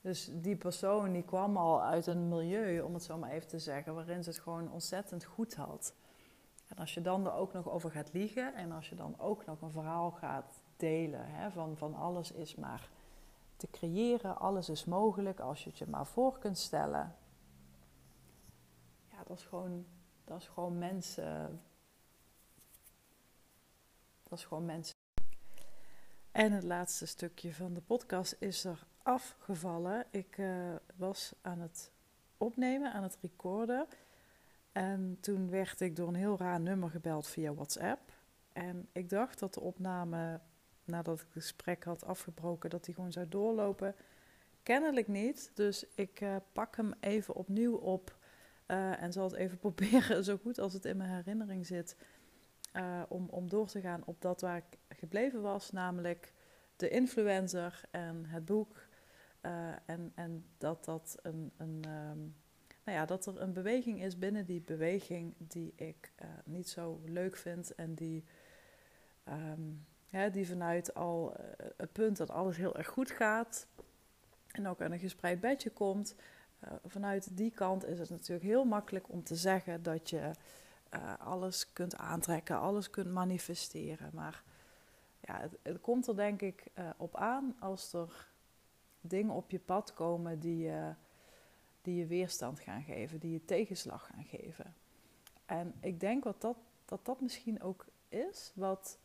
Dus 0.00 0.30
die 0.32 0.56
persoon 0.56 1.12
die 1.12 1.22
kwam 1.22 1.56
al 1.56 1.82
uit 1.82 2.06
een 2.06 2.28
milieu, 2.28 2.80
om 2.80 2.94
het 2.94 3.02
zo 3.02 3.18
maar 3.18 3.30
even 3.30 3.48
te 3.48 3.58
zeggen, 3.58 3.94
waarin 3.94 4.24
ze 4.24 4.30
het 4.30 4.38
gewoon 4.38 4.70
ontzettend 4.70 5.24
goed 5.24 5.54
had. 5.54 5.94
En 6.68 6.76
als 6.76 6.94
je 6.94 7.00
dan 7.00 7.26
er 7.26 7.32
ook 7.32 7.52
nog 7.52 7.70
over 7.70 7.90
gaat 7.90 8.12
liegen 8.12 8.54
en 8.54 8.72
als 8.72 8.88
je 8.88 8.94
dan 8.94 9.14
ook 9.18 9.44
nog 9.46 9.60
een 9.60 9.70
verhaal 9.70 10.10
gaat 10.10 10.60
delen 10.76 11.26
hè, 11.26 11.50
van, 11.50 11.76
van 11.76 11.94
alles 11.94 12.32
is 12.32 12.54
maar 12.54 12.88
te 13.56 13.68
creëren, 13.70 14.38
alles 14.38 14.68
is 14.68 14.84
mogelijk 14.84 15.40
als 15.40 15.64
je 15.64 15.70
het 15.70 15.78
je 15.78 15.86
maar 15.86 16.06
voor 16.06 16.38
kunt 16.38 16.58
stellen. 16.58 17.14
Dat 19.26 19.38
is 19.38 19.44
gewoon, 19.44 19.86
dat 20.24 20.40
is 20.40 20.48
gewoon 20.48 20.78
mensen. 20.78 21.62
Dat 24.22 24.38
is 24.38 24.44
gewoon 24.44 24.64
mensen. 24.64 24.94
En 26.32 26.52
het 26.52 26.62
laatste 26.62 27.06
stukje 27.06 27.54
van 27.54 27.74
de 27.74 27.80
podcast 27.80 28.36
is 28.38 28.64
er 28.64 28.86
afgevallen. 29.02 30.06
Ik 30.10 30.36
uh, 30.38 30.74
was 30.96 31.32
aan 31.40 31.60
het 31.60 31.92
opnemen, 32.36 32.92
aan 32.92 33.02
het 33.02 33.18
recorden. 33.20 33.86
En 34.72 35.18
toen 35.20 35.50
werd 35.50 35.80
ik 35.80 35.96
door 35.96 36.08
een 36.08 36.14
heel 36.14 36.38
raar 36.38 36.60
nummer 36.60 36.90
gebeld 36.90 37.26
via 37.26 37.54
WhatsApp. 37.54 38.12
En 38.52 38.88
ik 38.92 39.08
dacht 39.08 39.38
dat 39.38 39.54
de 39.54 39.60
opname, 39.60 40.40
nadat 40.84 41.14
ik 41.14 41.24
het 41.24 41.32
gesprek 41.32 41.84
had 41.84 42.04
afgebroken, 42.04 42.70
dat 42.70 42.84
die 42.84 42.94
gewoon 42.94 43.12
zou 43.12 43.28
doorlopen. 43.28 43.94
Kennelijk 44.62 45.08
niet. 45.08 45.50
Dus 45.54 45.84
ik 45.94 46.20
uh, 46.20 46.36
pak 46.52 46.76
hem 46.76 46.92
even 47.00 47.34
opnieuw 47.34 47.74
op. 47.74 48.16
Uh, 48.74 49.02
en 49.02 49.12
zal 49.12 49.24
het 49.24 49.32
even 49.32 49.58
proberen, 49.66 50.24
zo 50.24 50.36
goed 50.36 50.58
als 50.58 50.72
het 50.72 50.84
in 50.84 50.96
mijn 50.96 51.10
herinnering 51.10 51.66
zit, 51.66 51.96
uh, 52.76 53.02
om, 53.08 53.28
om 53.28 53.48
door 53.48 53.66
te 53.66 53.80
gaan 53.80 54.02
op 54.04 54.20
dat 54.20 54.40
waar 54.40 54.56
ik 54.56 54.96
gebleven 54.96 55.42
was. 55.42 55.70
Namelijk 55.70 56.32
de 56.76 56.88
influencer 56.88 57.82
en 57.90 58.24
het 58.26 58.44
boek. 58.44 58.86
en, 59.86 60.12
en 60.14 60.44
dat 60.58 60.84
dat 60.84 61.18
een, 61.22 61.52
een 61.56 61.84
um, 62.10 62.34
nou 62.84 62.98
ja, 62.98 63.04
dat 63.04 63.26
er 63.26 63.40
een 63.40 63.52
beweging 63.52 64.02
is 64.02 64.18
binnen 64.18 64.46
die 64.46 64.60
beweging 64.60 65.34
die 65.38 65.72
ik 65.76 66.12
niet 66.44 66.68
zo 66.68 67.00
leuk 67.04 67.36
vind 67.36 67.74
en 67.74 67.94
die, 67.94 68.24
ja, 70.08 70.28
die 70.28 70.46
vanuit 70.46 70.94
al 70.94 71.36
het 71.76 71.92
punt 71.92 72.16
dat 72.16 72.30
alles 72.30 72.56
heel 72.56 72.76
erg 72.76 72.88
goed 72.88 73.10
gaat 73.10 73.66
en 74.50 74.66
ook 74.66 74.82
aan 74.82 74.92
een 74.92 74.98
gespreid 74.98 75.40
bedje 75.40 75.70
komt, 75.70 76.14
vanuit 76.84 77.36
die 77.36 77.50
kant 77.50 77.86
is 77.86 77.98
het 77.98 78.10
natuurlijk 78.10 78.46
heel 78.46 78.64
makkelijk 78.64 79.08
om 79.08 79.22
te 79.22 79.36
zeggen 79.36 79.82
dat 79.82 80.10
je 80.10 80.30
alles 81.18 81.72
kunt 81.72 81.96
aantrekken, 81.96 82.58
alles 82.58 82.90
kunt 82.90 83.12
manifesteren. 83.12 84.10
Maar 84.12 84.42
ja, 85.20 85.48
het, 85.62 85.80
komt 85.80 86.06
er 86.06 86.16
denk 86.16 86.42
ik 86.42 86.64
op 86.96 87.16
aan 87.16 87.56
als 87.60 87.92
er 87.92 88.28
dingen 89.00 89.34
op 89.34 89.50
je 89.50 89.58
pad 89.58 89.94
komen 89.94 90.40
die 90.40 90.58
je 90.58 90.94
die 91.84 91.96
je 91.96 92.06
weerstand 92.06 92.60
gaan 92.60 92.82
geven, 92.82 93.18
die 93.18 93.32
je 93.32 93.44
tegenslag 93.44 94.06
gaan 94.06 94.24
geven. 94.24 94.74
En 95.46 95.74
ik 95.80 96.00
denk 96.00 96.24
wat 96.24 96.40
dat, 96.40 96.56
dat 96.84 97.04
dat 97.04 97.20
misschien 97.20 97.62
ook 97.62 97.86
is 98.08 98.52
wat 98.54 98.98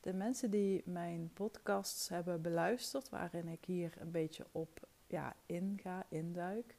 de 0.00 0.12
mensen 0.12 0.50
die 0.50 0.82
mijn 0.84 1.30
podcasts 1.32 2.08
hebben 2.08 2.42
beluisterd, 2.42 3.08
waarin 3.08 3.48
ik 3.48 3.64
hier 3.64 3.94
een 3.98 4.10
beetje 4.10 4.46
op 4.52 4.88
ja, 5.12 5.34
inga, 5.46 6.06
induik, 6.08 6.76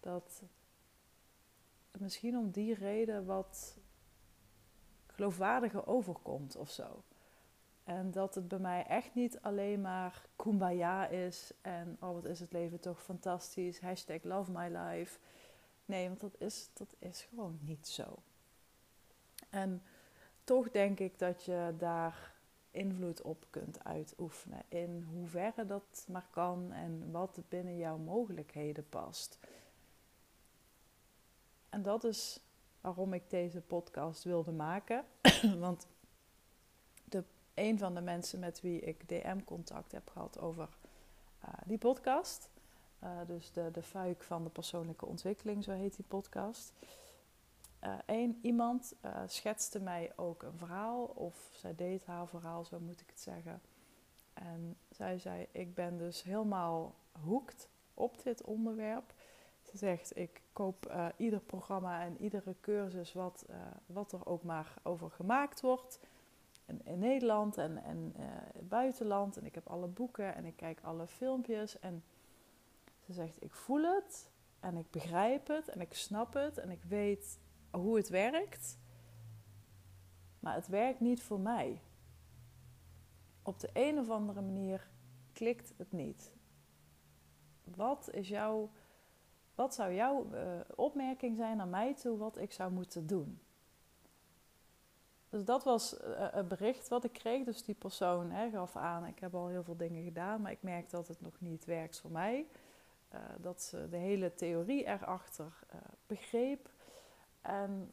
dat 0.00 0.42
misschien 1.98 2.36
om 2.36 2.50
die 2.50 2.74
reden 2.74 3.24
wat 3.24 3.78
geloofwaardiger 5.06 5.86
overkomt 5.86 6.56
of 6.56 6.70
zo. 6.70 7.02
En 7.84 8.10
dat 8.10 8.34
het 8.34 8.48
bij 8.48 8.58
mij 8.58 8.84
echt 8.86 9.14
niet 9.14 9.40
alleen 9.40 9.80
maar 9.80 10.26
kumbaya 10.36 11.06
is 11.06 11.52
en 11.60 11.96
oh 12.00 12.12
wat 12.12 12.24
is 12.24 12.40
het 12.40 12.52
leven 12.52 12.80
toch 12.80 13.02
fantastisch, 13.02 13.80
hashtag 13.80 14.22
love 14.22 14.50
my 14.50 14.76
life. 14.76 15.18
Nee, 15.84 16.08
want 16.08 16.20
dat 16.20 16.34
is, 16.38 16.70
dat 16.74 16.94
is 16.98 17.22
gewoon 17.22 17.58
niet 17.60 17.88
zo. 17.88 18.18
En 19.50 19.82
toch 20.44 20.70
denk 20.70 21.00
ik 21.00 21.18
dat 21.18 21.44
je 21.44 21.74
daar 21.78 22.34
invloed 22.78 23.22
op 23.22 23.46
kunt 23.50 23.84
uitoefenen 23.84 24.62
in 24.68 25.06
hoeverre 25.12 25.66
dat 25.66 26.04
maar 26.08 26.26
kan 26.30 26.72
en 26.72 27.10
wat 27.10 27.40
binnen 27.48 27.76
jouw 27.76 27.96
mogelijkheden 27.96 28.88
past. 28.88 29.38
En 31.68 31.82
dat 31.82 32.04
is 32.04 32.40
waarom 32.80 33.12
ik 33.12 33.30
deze 33.30 33.60
podcast 33.60 34.24
wilde 34.24 34.52
maken. 34.52 35.04
Want 35.58 35.86
een 37.58 37.78
van 37.78 37.94
de 37.94 38.00
mensen 38.00 38.38
met 38.38 38.60
wie 38.60 38.80
ik 38.80 39.08
DM-contact 39.08 39.92
heb 39.92 40.10
gehad 40.10 40.38
over 40.40 40.68
uh, 41.44 41.50
die 41.64 41.78
podcast. 41.78 42.50
Uh, 43.04 43.10
dus 43.26 43.52
de, 43.52 43.70
de 43.72 43.82
fuik 43.82 44.22
van 44.22 44.44
de 44.44 44.50
persoonlijke 44.50 45.06
ontwikkeling, 45.06 45.64
zo 45.64 45.70
heet 45.70 45.96
die 45.96 46.04
podcast. 46.08 46.72
Eén 48.06 48.30
uh, 48.30 48.44
iemand 48.44 48.94
schetste 49.26 49.80
mij 49.80 50.12
ook 50.16 50.42
een 50.42 50.58
verhaal, 50.58 51.04
of 51.04 51.50
zij 51.52 51.74
deed 51.74 52.06
haar 52.06 52.28
verhaal, 52.28 52.64
zo 52.64 52.80
moet 52.80 53.00
ik 53.00 53.10
het 53.10 53.20
zeggen. 53.20 53.60
En 54.34 54.76
zij 54.90 55.18
zei: 55.18 55.46
Ik 55.52 55.74
ben 55.74 55.98
dus 55.98 56.22
helemaal 56.22 56.94
hoekt 57.24 57.68
op 57.94 58.22
dit 58.22 58.44
onderwerp. 58.44 59.14
Ze 59.62 59.76
zegt: 59.76 60.16
Ik 60.16 60.42
koop 60.52 60.92
ieder 61.16 61.40
programma 61.40 62.02
en 62.02 62.16
iedere 62.20 62.54
cursus 62.60 63.12
wat, 63.12 63.44
wat 63.86 64.12
er 64.12 64.26
ook 64.26 64.42
maar 64.42 64.74
over 64.82 65.10
gemaakt 65.10 65.60
wordt 65.60 65.98
in, 66.84 66.98
Nederland 66.98 67.56
en, 67.56 67.82
en 67.84 68.14
uh, 68.18 68.26
buitenland. 68.68 69.36
En 69.36 69.46
ik 69.46 69.54
heb 69.54 69.68
alle 69.68 69.86
boeken 69.86 70.34
en 70.34 70.44
ik 70.44 70.56
kijk 70.56 70.80
alle 70.82 71.06
filmpjes. 71.06 71.78
En 71.78 72.04
ze 73.06 73.12
zegt, 73.12 73.42
ik 73.42 73.54
voel 73.54 73.82
het 73.82 74.30
en 74.60 74.76
ik 74.76 74.90
begrijp 74.90 75.46
het 75.46 75.68
en 75.68 75.80
ik 75.80 75.94
snap 75.94 76.34
het 76.34 76.58
en 76.58 76.70
ik 76.70 76.82
weet 76.82 77.38
hoe 77.70 77.96
het 77.96 78.08
werkt. 78.08 78.78
Maar 80.40 80.54
het 80.54 80.66
werkt 80.66 81.00
niet 81.00 81.22
voor 81.22 81.40
mij. 81.40 81.80
Op 83.42 83.60
de 83.60 83.70
een 83.72 83.98
of 83.98 84.10
andere 84.10 84.40
manier 84.40 84.88
klikt 85.32 85.74
het 85.76 85.92
niet. 85.92 86.32
Wat, 87.64 88.10
is 88.12 88.28
jouw, 88.28 88.70
wat 89.54 89.74
zou 89.74 89.94
jouw 89.94 90.26
uh, 90.32 90.60
opmerking 90.74 91.36
zijn 91.36 91.56
naar 91.56 91.68
mij 91.68 91.94
toe 91.94 92.18
wat 92.18 92.38
ik 92.38 92.52
zou 92.52 92.72
moeten 92.72 93.06
doen? 93.06 93.40
Dus 95.28 95.44
dat 95.44 95.64
was 95.64 96.00
uh, 96.00 96.32
het 96.32 96.48
bericht 96.48 96.88
wat 96.88 97.04
ik 97.04 97.12
kreeg. 97.12 97.44
Dus 97.44 97.64
die 97.64 97.74
persoon 97.74 98.30
hè, 98.30 98.50
gaf 98.50 98.76
aan, 98.76 99.06
ik 99.06 99.18
heb 99.18 99.34
al 99.34 99.46
heel 99.46 99.64
veel 99.64 99.76
dingen 99.76 100.04
gedaan, 100.04 100.40
maar 100.40 100.52
ik 100.52 100.62
merk 100.62 100.90
dat 100.90 101.08
het 101.08 101.20
nog 101.20 101.40
niet 101.40 101.64
werkt 101.64 102.00
voor 102.00 102.10
mij. 102.10 102.46
Uh, 103.14 103.20
dat 103.38 103.62
ze 103.62 103.88
de 103.88 103.96
hele 103.96 104.34
theorie 104.34 104.84
erachter 104.84 105.58
begreep. 106.06 106.70
En 107.40 107.92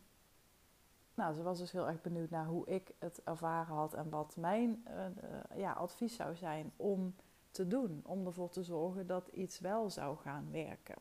nou, 1.13 1.33
ze 1.33 1.43
was 1.43 1.59
dus 1.59 1.71
heel 1.71 1.87
erg 1.87 2.01
benieuwd 2.01 2.29
naar 2.29 2.45
hoe 2.45 2.67
ik 2.67 2.93
het 2.99 3.21
ervaren 3.23 3.75
had 3.75 3.93
en 3.93 4.09
wat 4.09 4.35
mijn 4.37 4.85
uh, 4.87 5.57
ja, 5.57 5.71
advies 5.71 6.15
zou 6.15 6.35
zijn 6.35 6.71
om 6.75 7.15
te 7.51 7.67
doen. 7.67 8.01
Om 8.05 8.25
ervoor 8.25 8.49
te 8.49 8.63
zorgen 8.63 9.07
dat 9.07 9.27
iets 9.27 9.59
wel 9.59 9.89
zou 9.89 10.17
gaan 10.17 10.51
werken. 10.51 10.95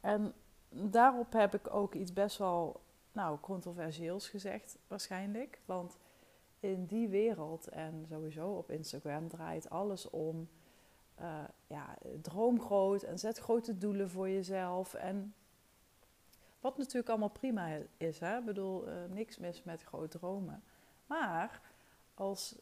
En 0.00 0.34
daarop 0.68 1.32
heb 1.32 1.54
ik 1.54 1.74
ook 1.74 1.94
iets 1.94 2.12
best 2.12 2.38
wel 2.38 2.80
nou, 3.12 3.38
controversieels 3.38 4.28
gezegd, 4.28 4.78
waarschijnlijk. 4.86 5.60
Want 5.64 5.98
in 6.60 6.86
die 6.86 7.08
wereld 7.08 7.68
en 7.68 8.04
sowieso 8.08 8.48
op 8.48 8.70
Instagram 8.70 9.28
draait 9.28 9.70
alles 9.70 10.10
om. 10.10 10.48
Uh, 11.20 11.44
ja, 11.66 11.96
droom 12.22 12.60
groot 12.60 13.02
en 13.02 13.18
zet 13.18 13.38
grote 13.38 13.78
doelen 13.78 14.10
voor 14.10 14.28
jezelf. 14.28 14.94
En 14.94 15.34
wat 16.64 16.78
natuurlijk 16.78 17.08
allemaal 17.08 17.28
prima 17.28 17.78
is, 17.96 18.18
hè? 18.18 18.38
Ik 18.38 18.44
bedoel, 18.44 18.88
uh, 18.88 18.94
niks 19.10 19.38
mis 19.38 19.62
met 19.62 19.82
groot 19.82 20.10
dromen. 20.10 20.62
Maar 21.06 21.60
als 22.14 22.58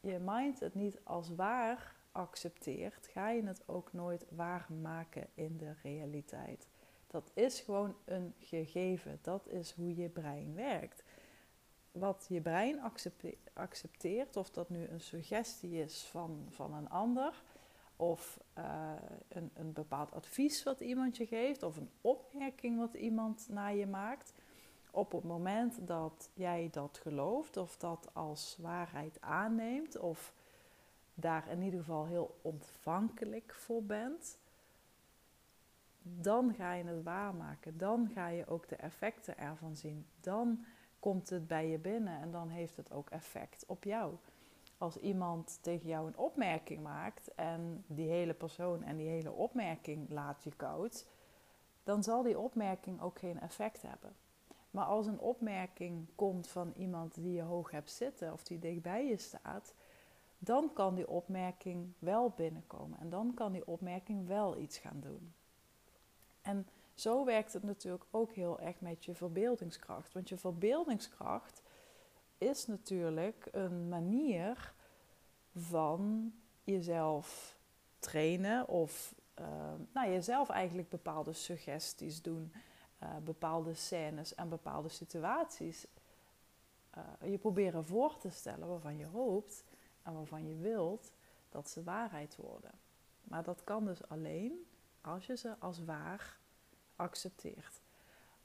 je 0.00 0.18
mind 0.18 0.60
het 0.60 0.74
niet 0.74 0.98
als 1.04 1.34
waar 1.34 1.94
accepteert, 2.12 3.06
ga 3.06 3.30
je 3.30 3.46
het 3.46 3.62
ook 3.66 3.92
nooit 3.92 4.26
waar 4.30 4.66
maken 4.80 5.26
in 5.34 5.56
de 5.56 5.72
realiteit. 5.82 6.68
Dat 7.06 7.30
is 7.34 7.60
gewoon 7.60 7.96
een 8.04 8.34
gegeven. 8.38 9.18
Dat 9.22 9.48
is 9.48 9.72
hoe 9.72 9.96
je 9.96 10.08
brein 10.08 10.54
werkt. 10.54 11.04
Wat 11.92 12.26
je 12.28 12.40
brein 12.40 12.80
accepteert, 13.52 14.36
of 14.36 14.50
dat 14.50 14.68
nu 14.68 14.86
een 14.86 15.00
suggestie 15.00 15.82
is 15.82 16.04
van, 16.04 16.46
van 16.50 16.74
een 16.74 16.90
ander, 16.90 17.42
of 17.98 18.40
uh, 18.58 18.92
een, 19.28 19.50
een 19.54 19.72
bepaald 19.72 20.12
advies 20.12 20.62
wat 20.62 20.80
iemand 20.80 21.16
je 21.16 21.26
geeft, 21.26 21.62
of 21.62 21.76
een 21.76 21.90
opmerking 22.00 22.78
wat 22.78 22.94
iemand 22.94 23.46
naar 23.50 23.74
je 23.74 23.86
maakt. 23.86 24.32
Op 24.90 25.12
het 25.12 25.24
moment 25.24 25.86
dat 25.86 26.30
jij 26.34 26.68
dat 26.72 26.98
gelooft, 27.02 27.56
of 27.56 27.76
dat 27.76 28.10
als 28.12 28.56
waarheid 28.60 29.20
aanneemt, 29.20 29.98
of 29.98 30.34
daar 31.14 31.48
in 31.48 31.62
ieder 31.62 31.80
geval 31.80 32.06
heel 32.06 32.38
ontvankelijk 32.42 33.54
voor 33.54 33.84
bent, 33.84 34.38
dan 36.02 36.54
ga 36.54 36.72
je 36.72 36.84
het 36.84 37.02
waarmaken. 37.02 37.78
Dan 37.78 38.10
ga 38.14 38.28
je 38.28 38.46
ook 38.46 38.68
de 38.68 38.76
effecten 38.76 39.38
ervan 39.38 39.76
zien. 39.76 40.06
Dan 40.20 40.64
komt 40.98 41.30
het 41.30 41.46
bij 41.46 41.68
je 41.68 41.78
binnen 41.78 42.20
en 42.20 42.30
dan 42.30 42.48
heeft 42.48 42.76
het 42.76 42.92
ook 42.92 43.10
effect 43.10 43.64
op 43.66 43.84
jou. 43.84 44.14
Als 44.78 44.96
iemand 44.96 45.58
tegen 45.62 45.88
jou 45.88 46.06
een 46.06 46.16
opmerking 46.16 46.82
maakt 46.82 47.34
en 47.34 47.84
die 47.86 48.08
hele 48.08 48.34
persoon 48.34 48.82
en 48.82 48.96
die 48.96 49.08
hele 49.08 49.32
opmerking 49.32 50.10
laat 50.10 50.44
je 50.44 50.52
koud, 50.56 51.06
dan 51.84 52.02
zal 52.02 52.22
die 52.22 52.38
opmerking 52.38 53.00
ook 53.00 53.18
geen 53.18 53.40
effect 53.40 53.82
hebben. 53.82 54.16
Maar 54.70 54.84
als 54.84 55.06
een 55.06 55.20
opmerking 55.20 56.06
komt 56.14 56.48
van 56.48 56.72
iemand 56.76 57.14
die 57.14 57.32
je 57.32 57.42
hoog 57.42 57.70
hebt 57.70 57.90
zitten 57.90 58.32
of 58.32 58.44
die 58.44 58.58
dichtbij 58.58 59.06
je 59.06 59.16
staat, 59.16 59.74
dan 60.38 60.72
kan 60.72 60.94
die 60.94 61.08
opmerking 61.08 61.92
wel 61.98 62.30
binnenkomen 62.36 62.98
en 62.98 63.10
dan 63.10 63.34
kan 63.34 63.52
die 63.52 63.66
opmerking 63.66 64.26
wel 64.26 64.58
iets 64.58 64.78
gaan 64.78 65.00
doen. 65.00 65.34
En 66.42 66.66
zo 66.94 67.24
werkt 67.24 67.52
het 67.52 67.62
natuurlijk 67.62 68.04
ook 68.10 68.32
heel 68.32 68.60
erg 68.60 68.80
met 68.80 69.04
je 69.04 69.14
verbeeldingskracht. 69.14 70.12
Want 70.12 70.28
je 70.28 70.36
verbeeldingskracht 70.36 71.62
is 72.38 72.66
natuurlijk 72.66 73.48
een 73.50 73.88
manier 73.88 74.74
van 75.54 76.32
jezelf 76.64 77.56
trainen 77.98 78.68
of 78.68 79.14
uh, 79.40 79.46
nou, 79.92 80.10
jezelf 80.10 80.48
eigenlijk 80.48 80.88
bepaalde 80.88 81.32
suggesties 81.32 82.22
doen, 82.22 82.52
uh, 83.02 83.16
bepaalde 83.16 83.74
scènes 83.74 84.34
en 84.34 84.48
bepaalde 84.48 84.88
situaties. 84.88 85.86
Uh, 86.96 87.30
je 87.30 87.38
proberen 87.38 87.84
voor 87.84 88.18
te 88.18 88.30
stellen 88.30 88.68
waarvan 88.68 88.96
je 88.96 89.06
hoopt 89.06 89.64
en 90.02 90.14
waarvan 90.14 90.46
je 90.48 90.56
wilt 90.56 91.12
dat 91.48 91.70
ze 91.70 91.82
waarheid 91.82 92.36
worden. 92.36 92.72
Maar 93.22 93.42
dat 93.42 93.64
kan 93.64 93.84
dus 93.84 94.08
alleen 94.08 94.66
als 95.00 95.26
je 95.26 95.36
ze 95.36 95.54
als 95.58 95.84
waar 95.84 96.38
accepteert. 96.96 97.80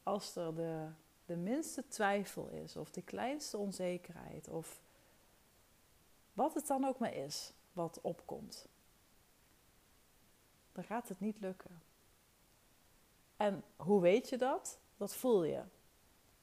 Als 0.04 0.36
er 0.36 0.56
de, 0.56 0.88
de 1.26 1.36
minste 1.36 1.88
twijfel 1.88 2.48
is, 2.48 2.76
of 2.76 2.92
de 2.92 3.02
kleinste 3.02 3.58
onzekerheid, 3.58 4.48
of 4.48 4.82
wat 6.34 6.54
het 6.54 6.68
dan 6.68 6.86
ook 6.86 7.00
maar 7.00 7.14
is 7.14 7.54
wat 7.74 8.00
opkomt, 8.02 8.68
dan 10.72 10.84
gaat 10.84 11.10
het 11.10 11.20
niet 11.20 11.40
lukken. 11.40 11.82
En 13.38 13.64
hoe 13.76 14.02
weet 14.02 14.30
je 14.30 14.38
dat? 14.38 14.80
Dat 14.98 15.16
voel 15.16 15.44
je. 15.44 15.62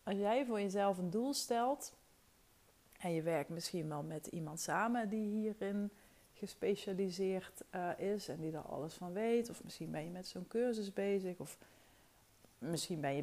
Als 0.02 0.16
jij 0.16 0.46
voor 0.46 0.60
jezelf 0.60 0.98
een 0.98 1.10
doel 1.10 1.34
stelt 1.34 1.92
en 2.98 3.12
je 3.12 3.22
werkt 3.22 3.50
misschien 3.50 3.88
wel 3.88 4.02
met 4.02 4.26
iemand 4.26 4.60
samen 4.60 5.08
die 5.08 5.26
hierin 5.26 5.90
gespecialiseerd 6.32 7.62
uh, 7.74 7.98
is 7.98 8.28
en 8.28 8.40
die 8.40 8.50
daar 8.50 8.62
alles 8.62 8.94
van 8.94 9.12
weet, 9.12 9.50
of 9.50 9.64
misschien 9.64 9.90
ben 9.90 10.04
je 10.04 10.10
met 10.10 10.26
zo'n 10.26 10.48
cursus 10.48 10.92
bezig, 10.92 11.38
of 11.38 11.58
misschien 12.60 13.00
ben 13.00 13.14
je 13.14 13.22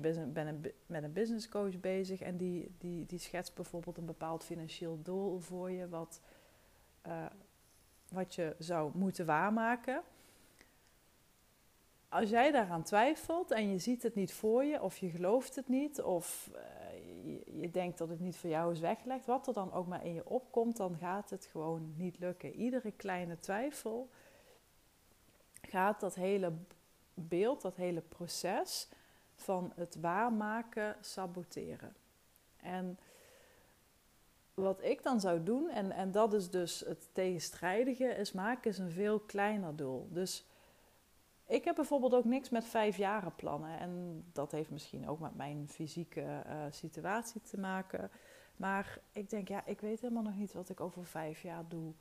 met 0.86 1.04
een 1.04 1.14
business 1.14 1.50
coach 1.50 1.80
bezig 1.80 2.22
en 2.22 2.38
die, 2.38 2.76
die, 2.78 3.06
die 3.06 3.20
schetst 3.20 3.54
bijvoorbeeld 3.54 3.98
een 3.98 4.06
bepaald 4.06 4.44
financieel 4.44 5.00
doel 5.02 5.40
voor 5.40 5.72
je, 5.72 5.90
wat, 5.90 6.22
uh, 7.08 7.26
wat 8.10 8.36
je 8.36 8.56
zou 8.60 8.92
moeten 8.94 9.26
waarmaken. 9.26 10.02
Als 12.10 12.30
jij 12.30 12.52
daaraan 12.52 12.84
twijfelt 12.84 13.52
en 13.52 13.70
je 13.72 13.78
ziet 13.78 14.04
het 14.04 14.16
niet 14.16 14.34
voor 14.34 14.64
je, 14.64 14.82
of 14.82 14.98
je 14.98 15.10
gelooft 15.10 15.56
het 15.56 15.68
niet, 15.68 16.02
of 16.02 16.50
uh, 16.56 16.62
je, 17.24 17.60
je, 17.60 17.72
denkt 17.72 17.98
dat 17.98 18.10
het 18.10 18.20
niet 18.20 18.38
voor 18.38 18.50
jou 18.50 18.72
is 18.72 18.80
weggelegd, 18.80 19.26
wat 19.26 19.48
er 19.48 19.54
dan 19.54 19.74
ook 19.74 19.88
maar 19.88 20.06
in 20.06 20.14
je 20.14 20.30
opkomt, 20.30 20.78
dan 20.78 20.98
gaat 20.98 21.30
het 21.30 21.46
gewoon 21.46 21.94
niet 21.98 22.20
lukken. 22.20 22.54
Iedere 22.54 22.92
kleine 22.92 23.40
twijfel 23.40 24.10
gaat 25.62 26.00
dat 26.00 26.16
hele 26.16 26.54
beeld, 27.14 27.62
dat 27.62 27.76
hele 27.76 28.02
proces 28.02 28.90
van 29.38 29.72
het 29.76 29.98
waarmaken 30.02 30.96
saboteren. 31.02 31.96
En 32.58 33.00
wat 34.54 34.84
ik 34.84 35.04
dan 35.04 35.20
zou 35.20 35.44
doen, 35.44 35.70
en, 35.70 35.92
en 35.92 36.12
dat 36.12 36.34
is 36.34 36.50
dus 36.50 36.80
het 36.80 37.10
tegenstrijdige, 37.14 38.06
is 38.06 38.32
maken 38.32 38.72
is 38.72 38.78
een 38.78 38.92
veel 38.92 39.20
kleiner 39.20 39.76
doel. 39.76 40.08
Dus 40.12 40.46
ik 41.46 41.64
heb 41.64 41.76
bijvoorbeeld 41.76 42.14
ook 42.14 42.26
niks 42.26 42.50
met 42.50 42.66
vijfjaren 42.66 43.36
plannen. 43.36 43.80
En 43.80 44.24
dat 44.32 44.52
heeft 44.52 44.70
misschien 44.70 45.08
ook 45.08 45.20
met 45.20 45.36
mijn 45.36 45.68
fysieke 45.68 46.22
uh, 46.22 46.64
situatie 46.70 47.42
te 47.42 47.60
maken. 47.60 48.12
Maar 48.56 49.00
ik 49.12 49.30
denk, 49.30 49.48
ja, 49.48 49.66
ik 49.66 49.82
weet 49.82 50.02
helemaal 50.02 50.24
nog 50.24 50.36
niet 50.36 50.54
wat 50.54 50.70
ik 50.70 50.80
over 50.80 51.06
vijf 51.06 51.42
jaar 51.42 51.64
doe. 51.68 51.94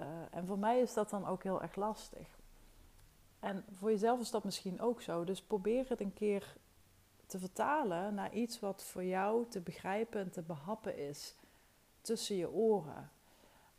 Uh, 0.00 0.06
en 0.30 0.46
voor 0.46 0.58
mij 0.58 0.80
is 0.80 0.94
dat 0.94 1.10
dan 1.10 1.26
ook 1.26 1.42
heel 1.42 1.62
erg 1.62 1.76
lastig. 1.76 2.38
En 3.40 3.64
voor 3.72 3.90
jezelf 3.90 4.20
is 4.20 4.30
dat 4.30 4.44
misschien 4.44 4.80
ook 4.80 5.02
zo. 5.02 5.24
Dus 5.24 5.42
probeer 5.42 5.88
het 5.88 6.00
een 6.00 6.14
keer 6.14 6.56
te 7.32 7.38
vertalen 7.38 8.14
naar 8.14 8.32
iets 8.32 8.60
wat 8.60 8.84
voor 8.84 9.04
jou 9.04 9.46
te 9.48 9.60
begrijpen 9.60 10.20
en 10.20 10.30
te 10.30 10.42
behappen 10.42 10.98
is 10.98 11.34
tussen 12.00 12.36
je 12.36 12.50
oren. 12.50 13.10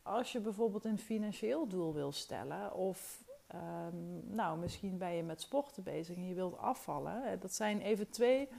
Als 0.01 0.31
je 0.31 0.39
bijvoorbeeld 0.39 0.85
een 0.85 0.99
financieel 0.99 1.67
doel 1.67 1.93
wil 1.93 2.11
stellen, 2.11 2.73
of 2.73 3.23
um, 3.55 4.35
nou, 4.35 4.57
misschien 4.57 4.97
ben 4.97 5.11
je 5.11 5.23
met 5.23 5.41
sporten 5.41 5.83
bezig 5.83 6.15
en 6.15 6.27
je 6.27 6.33
wilt 6.33 6.57
afvallen. 6.57 7.39
Dat 7.39 7.53
zijn 7.53 7.81
even 7.81 8.09
twee 8.09 8.49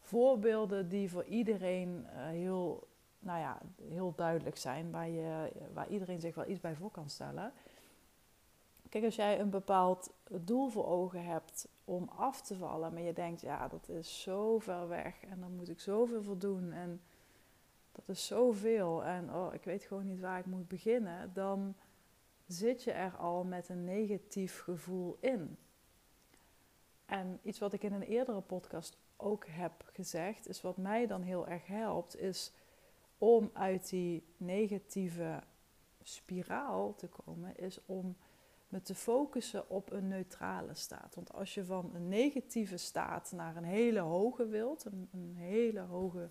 voorbeelden 0.00 0.88
die 0.88 1.10
voor 1.10 1.24
iedereen 1.24 2.06
uh, 2.06 2.26
heel, 2.26 2.88
nou 3.18 3.38
ja, 3.38 3.58
heel 3.88 4.12
duidelijk 4.16 4.56
zijn, 4.56 4.90
waar, 4.90 5.08
je, 5.08 5.52
waar 5.72 5.88
iedereen 5.88 6.20
zich 6.20 6.34
wel 6.34 6.48
iets 6.48 6.60
bij 6.60 6.74
voor 6.74 6.90
kan 6.90 7.10
stellen. 7.10 7.52
Kijk, 8.88 9.04
als 9.04 9.16
jij 9.16 9.40
een 9.40 9.50
bepaald 9.50 10.10
doel 10.30 10.68
voor 10.68 10.86
ogen 10.86 11.24
hebt 11.24 11.68
om 11.88 12.08
af 12.08 12.42
te 12.42 12.56
vallen, 12.56 12.92
maar 12.92 13.02
je 13.02 13.12
denkt, 13.12 13.40
ja, 13.40 13.68
dat 13.68 13.88
is 13.88 14.22
zo 14.22 14.58
ver 14.58 14.88
weg 14.88 15.24
en 15.24 15.40
dan 15.40 15.54
moet 15.54 15.68
ik 15.68 15.80
zoveel 15.80 16.22
voor 16.22 16.38
doen 16.38 16.72
en 16.72 17.00
dat 17.92 18.08
is 18.08 18.26
zoveel. 18.26 19.04
En 19.04 19.34
oh, 19.34 19.54
ik 19.54 19.64
weet 19.64 19.82
gewoon 19.82 20.04
niet 20.04 20.20
waar 20.20 20.38
ik 20.38 20.46
moet 20.46 20.68
beginnen, 20.68 21.32
dan 21.34 21.74
zit 22.46 22.82
je 22.82 22.92
er 22.92 23.16
al 23.16 23.44
met 23.44 23.68
een 23.68 23.84
negatief 23.84 24.60
gevoel 24.60 25.16
in. 25.20 25.56
En 27.06 27.40
iets 27.42 27.58
wat 27.58 27.72
ik 27.72 27.82
in 27.82 27.92
een 27.92 28.02
eerdere 28.02 28.40
podcast 28.40 28.96
ook 29.16 29.46
heb 29.46 29.90
gezegd, 29.92 30.48
is 30.48 30.60
wat 30.60 30.76
mij 30.76 31.06
dan 31.06 31.22
heel 31.22 31.46
erg 31.46 31.66
helpt, 31.66 32.16
is 32.16 32.52
om 33.18 33.50
uit 33.52 33.88
die 33.88 34.24
negatieve 34.36 35.42
spiraal 36.02 36.94
te 36.94 37.08
komen, 37.08 37.56
is 37.56 37.80
om 37.86 38.16
me 38.68 38.82
te 38.82 38.94
focussen 38.94 39.70
op 39.70 39.92
een 39.92 40.08
neutrale 40.08 40.74
staat. 40.74 41.14
Want 41.14 41.32
als 41.32 41.54
je 41.54 41.64
van 41.64 41.90
een 41.94 42.08
negatieve 42.08 42.76
staat 42.76 43.32
naar 43.32 43.56
een 43.56 43.64
hele 43.64 44.00
hoge 44.00 44.46
wilt, 44.46 44.84
een, 44.84 45.08
een 45.12 45.34
hele 45.36 45.80
hoge 45.80 46.30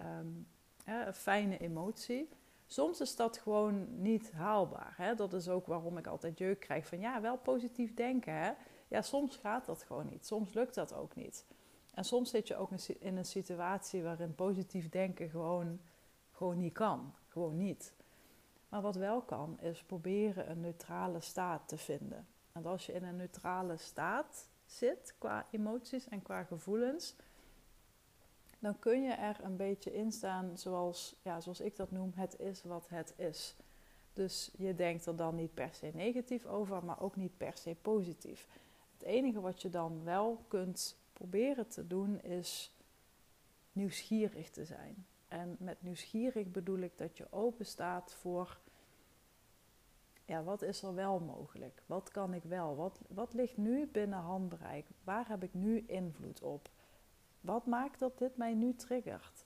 um, 0.00 0.48
fijne 1.12 1.58
emotie, 1.58 2.28
soms 2.66 3.00
is 3.00 3.16
dat 3.16 3.38
gewoon 3.38 4.02
niet 4.02 4.32
haalbaar. 4.32 4.94
Hè? 4.96 5.14
Dat 5.14 5.32
is 5.32 5.48
ook 5.48 5.66
waarom 5.66 5.98
ik 5.98 6.06
altijd 6.06 6.38
jeuk 6.38 6.60
krijg 6.60 6.86
van 6.86 6.98
ja, 6.98 7.20
wel 7.20 7.36
positief 7.36 7.94
denken. 7.94 8.32
Hè? 8.32 8.52
Ja, 8.88 9.02
soms 9.02 9.36
gaat 9.36 9.66
dat 9.66 9.82
gewoon 9.82 10.06
niet. 10.06 10.26
Soms 10.26 10.52
lukt 10.52 10.74
dat 10.74 10.94
ook 10.94 11.14
niet. 11.14 11.44
En 11.94 12.04
soms 12.04 12.30
zit 12.30 12.48
je 12.48 12.56
ook 12.56 12.70
in 12.98 13.16
een 13.16 13.24
situatie 13.24 14.02
waarin 14.02 14.34
positief 14.34 14.88
denken 14.88 15.28
gewoon, 15.28 15.80
gewoon 16.30 16.58
niet 16.58 16.72
kan. 16.72 17.14
Gewoon 17.28 17.56
niet. 17.56 17.94
Maar 18.68 18.80
wat 18.80 18.96
wel 18.96 19.20
kan, 19.20 19.60
is 19.60 19.82
proberen 19.82 20.50
een 20.50 20.60
neutrale 20.60 21.20
staat 21.20 21.68
te 21.68 21.76
vinden. 21.76 22.26
En 22.52 22.66
als 22.66 22.86
je 22.86 22.92
in 22.92 23.04
een 23.04 23.16
neutrale 23.16 23.76
staat 23.76 24.48
zit 24.66 25.14
qua 25.18 25.46
emoties 25.50 26.08
en 26.08 26.22
qua 26.22 26.44
gevoelens, 26.44 27.16
dan 28.58 28.78
kun 28.78 29.02
je 29.02 29.12
er 29.12 29.36
een 29.42 29.56
beetje 29.56 29.94
in 29.94 30.12
staan 30.12 30.58
zoals, 30.58 31.16
ja, 31.22 31.40
zoals 31.40 31.60
ik 31.60 31.76
dat 31.76 31.90
noem, 31.90 32.12
het 32.14 32.38
is 32.38 32.62
wat 32.62 32.88
het 32.88 33.14
is. 33.16 33.56
Dus 34.12 34.50
je 34.56 34.74
denkt 34.74 35.06
er 35.06 35.16
dan 35.16 35.34
niet 35.34 35.54
per 35.54 35.74
se 35.74 35.90
negatief 35.94 36.46
over, 36.46 36.84
maar 36.84 37.00
ook 37.00 37.16
niet 37.16 37.36
per 37.36 37.56
se 37.56 37.76
positief. 37.82 38.46
Het 38.92 39.02
enige 39.02 39.40
wat 39.40 39.62
je 39.62 39.68
dan 39.68 40.04
wel 40.04 40.44
kunt 40.48 40.96
proberen 41.12 41.68
te 41.68 41.86
doen 41.86 42.22
is 42.22 42.72
nieuwsgierig 43.72 44.50
te 44.50 44.64
zijn. 44.64 45.06
En 45.28 45.56
met 45.58 45.82
nieuwsgierig 45.82 46.50
bedoel 46.50 46.78
ik 46.78 46.98
dat 46.98 47.16
je 47.16 47.26
open 47.30 47.66
staat 47.66 48.14
voor, 48.14 48.58
ja, 50.24 50.42
wat 50.42 50.62
is 50.62 50.82
er 50.82 50.94
wel 50.94 51.20
mogelijk? 51.20 51.82
Wat 51.86 52.10
kan 52.10 52.34
ik 52.34 52.42
wel? 52.42 52.76
Wat, 52.76 53.00
wat 53.08 53.34
ligt 53.34 53.56
nu 53.56 53.86
binnen 53.86 54.18
handbereik? 54.18 54.86
Waar 55.04 55.28
heb 55.28 55.42
ik 55.42 55.54
nu 55.54 55.84
invloed 55.86 56.42
op? 56.42 56.70
Wat 57.40 57.66
maakt 57.66 57.98
dat 57.98 58.18
dit 58.18 58.36
mij 58.36 58.54
nu 58.54 58.74
triggert? 58.74 59.44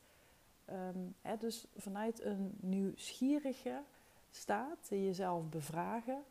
Um, 0.71 1.15
hè, 1.21 1.37
dus 1.37 1.67
vanuit 1.77 2.25
een 2.25 2.57
nieuwsgierige 2.61 3.83
staat, 4.31 4.87
jezelf 4.89 5.49
bevragen 5.49 6.25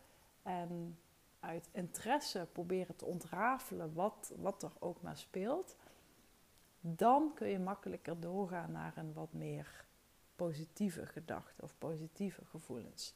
en 0.44 0.98
uit 1.40 1.70
interesse 1.72 2.48
proberen 2.52 2.96
te 2.96 3.06
ontrafelen 3.06 3.94
wat, 3.94 4.34
wat 4.38 4.64
er 4.64 4.72
ook 4.80 5.02
maar 5.02 5.18
speelt, 5.18 5.76
dan 6.82 7.32
kun 7.34 7.48
je 7.48 7.60
makkelijker 7.60 8.20
doorgaan 8.20 8.72
naar 8.72 8.98
een 8.98 9.14
wat 9.14 9.34
meer 9.34 9.86
positieve 10.36 11.06
gedachte 11.06 11.62
of 11.62 11.78
positieve 11.78 12.46
gevoelens. 12.46 13.16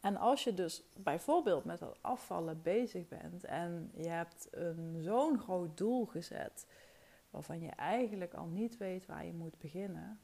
En 0.00 0.16
als 0.16 0.44
je 0.44 0.54
dus 0.54 0.82
bijvoorbeeld 0.96 1.64
met 1.64 1.78
dat 1.78 1.98
afvallen 2.00 2.62
bezig 2.62 3.08
bent 3.08 3.44
en 3.44 3.90
je 3.94 4.08
hebt 4.08 4.48
een 4.50 4.98
zo'n 5.02 5.38
groot 5.38 5.76
doel 5.76 6.06
gezet 6.06 6.66
waarvan 7.30 7.60
je 7.60 7.70
eigenlijk 7.70 8.34
al 8.34 8.46
niet 8.46 8.76
weet 8.76 9.06
waar 9.06 9.24
je 9.24 9.32
moet 9.32 9.58
beginnen, 9.58 10.20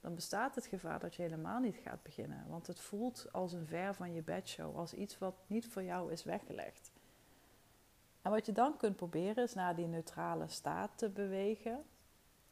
dan 0.00 0.14
bestaat 0.14 0.54
het 0.54 0.66
gevaar 0.66 0.98
dat 0.98 1.14
je 1.14 1.22
helemaal 1.22 1.60
niet 1.60 1.76
gaat 1.76 2.02
beginnen. 2.02 2.44
Want 2.48 2.66
het 2.66 2.80
voelt 2.80 3.32
als 3.32 3.52
een 3.52 3.66
ver 3.66 3.94
van 3.94 4.12
je 4.12 4.22
bedshow, 4.22 4.76
als 4.76 4.94
iets 4.94 5.18
wat 5.18 5.34
niet 5.46 5.66
voor 5.66 5.82
jou 5.82 6.12
is 6.12 6.24
weggelegd. 6.24 6.90
En 8.22 8.30
wat 8.30 8.46
je 8.46 8.52
dan 8.52 8.76
kunt 8.76 8.96
proberen 8.96 9.44
is 9.44 9.54
naar 9.54 9.76
die 9.76 9.86
neutrale 9.86 10.48
staat 10.48 10.98
te 10.98 11.08
bewegen. 11.08 11.84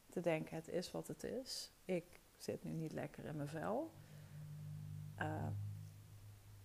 Te 0.09 0.21
denken, 0.21 0.57
het 0.57 0.69
is 0.69 0.91
wat 0.91 1.09
het 1.09 1.25
is. 1.25 1.73
Ik 1.85 2.21
zit 2.37 2.65
nu 2.65 2.71
niet 2.71 2.93
lekker 2.93 3.25
in 3.25 3.37
mijn 3.37 3.49
vel. 3.49 3.91
Uh, 5.19 5.47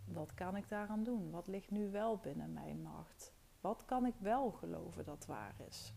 wat 0.05 0.33
kan 0.33 0.55
ik 0.55 0.69
daaraan 0.69 1.03
doen? 1.03 1.31
Wat 1.31 1.47
ligt 1.47 1.71
nu 1.71 1.91
wel 1.91 2.17
binnen 2.17 2.53
mijn 2.53 2.81
macht? 2.81 3.33
Wat 3.61 3.85
kan 3.85 4.05
ik 4.05 4.15
wel 4.17 4.51
geloven 4.51 5.05
dat 5.05 5.25
waar 5.25 5.55
is? 5.67 5.93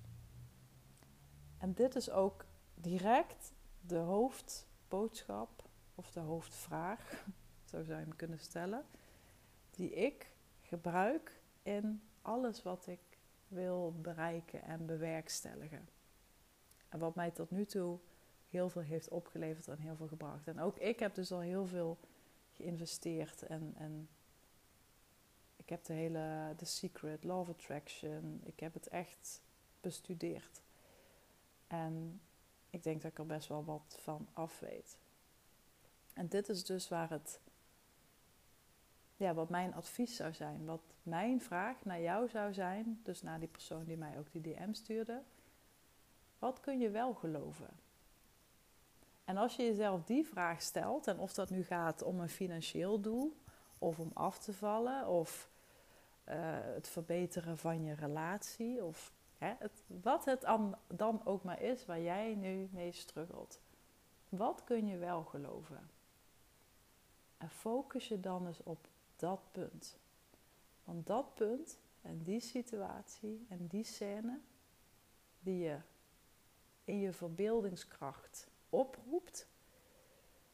En 1.59 1.75
dit 1.75 1.95
is 1.95 2.11
ook 2.11 2.45
direct 2.75 3.53
de 3.81 3.97
hoofdboodschap 3.97 5.65
of 5.95 6.11
de 6.11 6.21
hoofdvraag, 6.21 7.25
zo 7.71 7.83
zou 7.83 7.99
je 7.99 8.05
hem 8.05 8.17
kunnen 8.17 8.39
stellen, 8.39 8.85
die 9.71 9.91
ik 9.91 10.33
gebruik 10.63 11.41
in 11.63 12.03
alles 12.29 12.63
wat 12.63 12.87
ik 12.87 13.01
wil 13.49 13.95
bereiken 14.01 14.63
en 14.63 14.87
bewerkstelligen. 14.87 15.89
En 16.89 16.99
wat 16.99 17.15
mij 17.15 17.31
tot 17.31 17.51
nu 17.51 17.65
toe 17.65 17.99
heel 18.49 18.69
veel 18.69 18.83
heeft 18.83 19.09
opgeleverd 19.09 19.69
en 19.69 19.79
heel 19.79 19.97
veel 19.97 20.09
gebracht. 20.09 20.49
En 20.49 20.61
ook 20.61 20.77
ik 20.77 20.99
heb 20.99 21.15
dus 21.15 21.33
al 21.33 21.41
heel 21.41 21.67
veel 21.67 21.99
geïnvesteerd 22.53 23.43
en, 23.43 23.73
en 23.77 24.09
ik 25.57 25.69
heb 25.69 25.85
de 25.85 25.93
hele 25.93 26.55
The 26.57 26.65
Secret, 26.65 27.25
Law 27.25 27.41
of 27.41 27.49
Attraction, 27.49 28.41
ik 28.45 28.61
heb 28.61 28.75
het 28.75 28.89
echt 28.89 29.43
bestudeerd. 29.81 30.61
En 31.67 32.21
ik 32.71 32.83
denk 32.83 33.03
dat 33.03 33.11
ik 33.11 33.19
er 33.19 33.27
best 33.27 33.49
wel 33.49 33.65
wat 33.65 33.97
van 34.01 34.29
af 34.33 34.61
weet. 34.61 34.97
En 36.13 36.29
dit 36.29 36.49
is 36.49 36.65
dus 36.65 36.89
waar 36.89 37.11
het, 37.11 37.41
ja, 39.19 39.35
wat 39.35 39.49
mijn 39.49 39.75
advies 39.75 40.17
zou 40.17 40.33
zijn. 40.33 40.65
Wat 40.65 40.81
mijn 41.03 41.41
vraag 41.41 41.85
naar 41.85 42.01
jou 42.01 42.29
zou 42.29 42.53
zijn, 42.53 43.01
dus 43.03 43.23
naar 43.23 43.39
die 43.39 43.49
persoon 43.49 43.85
die 43.85 43.97
mij 43.97 44.19
ook 44.19 44.33
die 44.33 44.41
DM 44.41 44.73
stuurde. 44.73 45.23
Wat 46.39 46.61
kun 46.61 46.79
je 46.79 46.91
wel 46.91 47.15
geloven? 47.15 47.69
En 49.25 49.37
als 49.37 49.57
je 49.57 49.63
jezelf 49.63 50.05
die 50.05 50.27
vraag 50.27 50.63
stelt, 50.63 51.07
en 51.07 51.19
of 51.19 51.33
dat 51.35 51.51
nu 51.51 51.65
gaat 51.65 52.03
om 52.03 52.21
een 52.21 52.29
financieel 52.29 53.01
doel, 53.01 53.37
of 53.79 53.99
om 53.99 54.11
af 54.15 54.39
te 54.39 54.53
vallen, 54.53 55.07
of 55.07 55.51
uh, 56.29 56.35
het 56.75 56.89
verbeteren 56.89 57.59
van 57.59 57.85
je 57.85 57.95
relatie, 57.95 58.85
of 58.85 59.13
hè, 59.39 59.55
wat 59.87 60.25
het 60.25 60.47
dan 60.87 61.21
ook 61.25 61.43
maar 61.43 61.63
is 61.63 61.87
waar 61.87 62.01
jij 62.01 62.35
nu 62.35 62.69
mee 62.73 62.93
struggelt. 62.93 63.61
Wat 64.29 64.65
kun 64.65 64.87
je 64.87 64.97
wel 64.97 65.25
geloven? 65.25 65.91
En 67.37 67.51
focus 67.51 68.09
je 68.09 68.21
dan 68.21 68.47
eens 68.47 68.63
op 68.63 68.89
dat 69.19 69.41
punt. 69.53 69.99
Want 70.85 71.07
dat 71.07 71.35
punt 71.35 71.79
en 72.03 72.23
die 72.23 72.41
situatie 72.41 73.47
en 73.49 73.67
die 73.67 73.85
scène 73.85 74.41
die 75.41 75.59
je 75.59 75.79
in 76.85 76.99
je 76.99 77.13
verbeeldingskracht 77.13 78.49
oproept, 78.69 79.47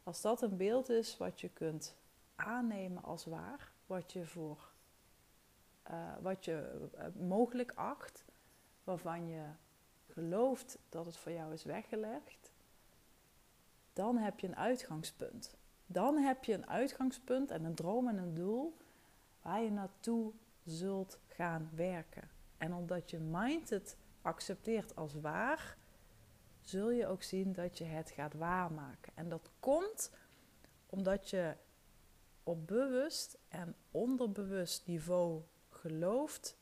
als 0.03 0.21
dat 0.21 0.43
een 0.43 0.57
beeld 0.57 0.89
is 0.89 1.17
wat 1.17 1.41
je 1.41 1.49
kunt 1.49 1.97
aannemen 2.35 3.03
als 3.03 3.25
waar, 3.25 3.73
wat 3.87 4.13
je 4.13 4.27
voor 4.27 4.73
uh, 5.91 6.17
wat 6.21 6.45
je 6.45 6.89
uh, 6.95 7.27
mogelijk 7.27 7.73
acht, 7.75 8.25
waarvan 8.85 9.29
je 9.29 9.45
gelooft 10.07 10.79
dat 10.89 11.07
het 11.07 11.17
voor 11.17 11.33
jou 11.33 11.53
is 11.53 11.65
weggelegd, 11.65 12.51
dan 13.93 14.17
heb 14.17 14.41
je 14.41 14.47
een 14.47 14.57
uitgangspunt. 14.57 15.57
Dan 15.87 16.17
heb 16.17 16.45
je 16.45 16.53
een 16.53 16.69
uitgangspunt 16.69 17.51
en 17.51 17.65
een 17.65 17.75
droom 17.75 18.09
en 18.09 18.19
een 18.19 18.35
doel 18.35 18.77
waar 19.43 19.63
je 19.63 19.71
naartoe 19.71 20.33
zult 20.65 21.19
gaan 21.27 21.71
werken. 21.75 22.31
En 22.59 22.75
omdat 22.75 23.11
je 23.11 23.19
mind 23.19 23.71
het 23.71 23.97
accepteert 24.23 24.97
als 24.97 25.15
waar, 25.15 25.77
zul 26.61 26.91
je 26.91 27.07
ook 27.07 27.23
zien 27.23 27.53
dat 27.53 27.79
je 27.79 27.85
het 27.85 28.11
gaat 28.11 28.35
waarmaken. 28.35 29.13
En 29.15 29.29
dat 29.29 29.51
komt 29.61 30.11
omdat 30.87 31.31
je 31.31 31.57
op 32.43 32.67
bewust 32.67 33.39
en 33.49 33.77
onderbewust 33.91 34.87
niveau 34.87 35.43
gelooft 35.69 36.57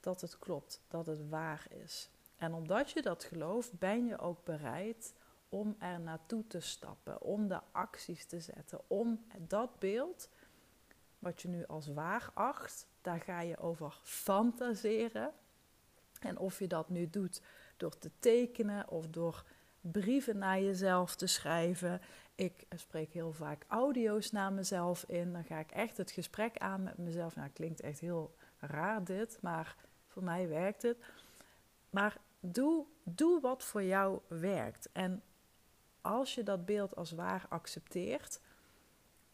dat 0.00 0.20
het 0.20 0.38
klopt, 0.38 0.80
dat 0.88 1.06
het 1.06 1.28
waar 1.28 1.66
is. 1.68 2.10
En 2.36 2.54
omdat 2.54 2.90
je 2.90 3.02
dat 3.02 3.24
gelooft, 3.24 3.78
ben 3.78 4.06
je 4.06 4.18
ook 4.18 4.44
bereid 4.44 5.14
om 5.52 5.76
er 5.78 6.00
naartoe 6.00 6.46
te 6.46 6.60
stappen, 6.60 7.22
om 7.22 7.48
de 7.48 7.60
acties 7.72 8.24
te 8.24 8.40
zetten, 8.40 8.80
om 8.86 9.24
dat 9.38 9.78
beeld 9.78 10.28
wat 11.18 11.42
je 11.42 11.48
nu 11.48 11.66
als 11.66 11.86
waar 11.86 12.30
acht, 12.34 12.86
daar 13.00 13.20
ga 13.20 13.40
je 13.40 13.58
over 13.58 13.98
fantaseren. 14.02 15.32
En 16.20 16.38
of 16.38 16.58
je 16.58 16.66
dat 16.66 16.88
nu 16.88 17.10
doet 17.10 17.42
door 17.76 17.98
te 17.98 18.10
tekenen 18.18 18.88
of 18.88 19.08
door 19.08 19.44
brieven 19.80 20.38
naar 20.38 20.60
jezelf 20.60 21.16
te 21.16 21.26
schrijven. 21.26 22.00
Ik 22.34 22.66
spreek 22.76 23.12
heel 23.12 23.32
vaak 23.32 23.64
audio's 23.68 24.30
naar 24.30 24.52
mezelf 24.52 25.04
in. 25.04 25.32
Dan 25.32 25.44
ga 25.44 25.58
ik 25.58 25.70
echt 25.70 25.96
het 25.96 26.10
gesprek 26.10 26.58
aan 26.58 26.82
met 26.82 26.98
mezelf. 26.98 27.36
Nou, 27.36 27.48
klinkt 27.48 27.80
echt 27.80 28.00
heel 28.00 28.34
raar 28.58 29.04
dit, 29.04 29.38
maar 29.40 29.76
voor 30.06 30.24
mij 30.24 30.48
werkt 30.48 30.82
het. 30.82 30.96
Maar 31.90 32.16
doe, 32.40 32.86
doe 33.02 33.40
wat 33.40 33.64
voor 33.64 33.82
jou 33.82 34.20
werkt. 34.28 34.88
En 34.92 35.22
als 36.02 36.34
je 36.34 36.42
dat 36.42 36.64
beeld 36.64 36.96
als 36.96 37.12
waar 37.12 37.46
accepteert, 37.48 38.40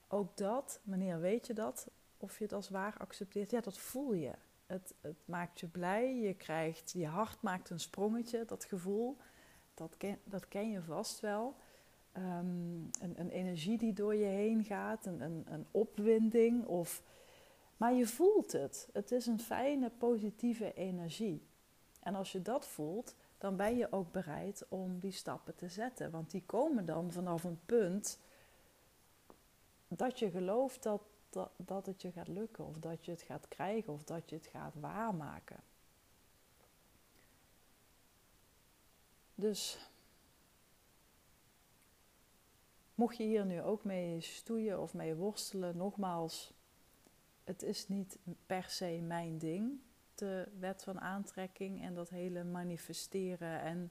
ook 0.09 0.37
dat, 0.37 0.81
wanneer 0.83 1.21
weet 1.21 1.47
je 1.47 1.55
dat? 1.55 1.89
Of 2.17 2.39
je 2.39 2.45
het 2.45 2.53
als 2.53 2.69
waar 2.69 2.95
accepteert, 2.99 3.51
ja, 3.51 3.61
dat 3.61 3.79
voel 3.79 4.13
je. 4.13 4.33
Het, 4.67 4.95
het 5.01 5.17
maakt 5.25 5.61
je 5.61 5.67
blij, 5.67 6.17
je 6.17 6.35
krijgt, 6.35 6.93
je 6.93 7.07
hart 7.07 7.43
maakt 7.43 7.71
een 7.71 7.81
sprongetje, 7.81 8.45
dat 8.45 8.65
gevoel. 8.65 9.17
Dat 9.75 9.97
ken, 9.97 10.19
dat 10.25 10.49
ken 10.49 10.71
je 10.71 10.83
vast 10.83 11.21
wel. 11.21 11.55
Ehm, 12.13 12.47
een, 13.01 13.15
een, 13.15 13.31
energie 13.31 13.79
die 13.79 13.93
door 13.93 14.15
je 14.15 14.25
heen 14.25 14.65
gaat, 14.65 15.07
een, 15.07 15.21
een, 15.21 15.45
een 15.49 15.67
opwinding. 15.71 16.65
Of, 16.65 17.03
maar 17.77 17.93
je 17.93 18.07
voelt 18.07 18.53
het. 18.53 18.89
Het 18.93 19.13
is 19.13 19.27
een 19.27 19.41
fijne, 19.41 19.91
positieve 19.99 20.75
energie. 20.75 21.47
En 22.01 22.15
als 22.15 22.33
je 22.33 22.43
dat 22.43 22.67
voelt, 22.67 23.15
dan 23.39 23.57
ben 23.57 23.77
je 23.77 23.93
ook 23.93 24.13
bereid 24.13 24.69
om 24.69 24.99
die 24.99 25.13
stappen 25.13 25.55
te 25.55 25.69
zetten. 25.69 26.11
Want 26.11 26.31
die 26.31 26.43
komen 26.47 26.85
dan 26.85 27.13
vanaf 27.13 27.45
een 27.45 27.61
punt 27.67 28.19
dat 29.89 30.19
je 30.19 30.31
gelooft 30.31 30.83
dat, 30.83 31.03
dat, 31.31 31.51
dat 31.57 31.87
het 31.87 32.03
je 32.03 32.13
gaat 32.13 32.29
lukken, 32.29 32.67
of 32.67 32.79
dat 32.79 33.05
je 33.05 33.11
het 33.11 33.23
gaat 33.23 33.49
krijgen, 33.49 33.93
of 33.93 34.05
dat 34.05 34.31
je 34.31 34.37
het 34.37 34.47
gaat 34.47 34.75
waarmaken. 34.75 35.61
Dus 39.35 39.91
mocht 42.95 43.17
je 43.17 43.25
hier 43.25 43.47
nu 43.47 43.63
ook 43.63 43.85
mee 43.85 44.21
stoeien 44.21 44.81
of 44.81 44.95
mee 44.95 45.15
worstelen, 45.15 45.77
nogmaals, 45.77 46.53
het 47.45 47.63
is 47.63 47.89
niet 47.89 48.19
per 48.47 48.65
se 48.71 49.01
mijn 49.03 49.39
ding, 49.39 49.81
de 50.19 50.49
wet 50.59 50.83
van 50.83 51.01
aantrekking 51.01 51.83
en 51.83 51.95
dat 51.95 52.09
hele 52.09 52.45
manifesteren 52.45 53.61
en 53.61 53.91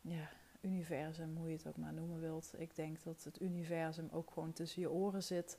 ja, 0.00 0.28
universum, 0.60 1.36
hoe 1.36 1.48
je 1.48 1.56
het 1.56 1.66
ook 1.66 1.76
maar 1.76 1.92
noemen 1.92 2.20
wilt. 2.20 2.52
Ik 2.56 2.76
denk 2.76 3.02
dat 3.02 3.24
het 3.24 3.40
universum 3.40 4.08
ook 4.12 4.30
gewoon 4.30 4.52
tussen 4.52 4.82
je 4.82 4.90
oren 4.90 5.22
zit. 5.22 5.58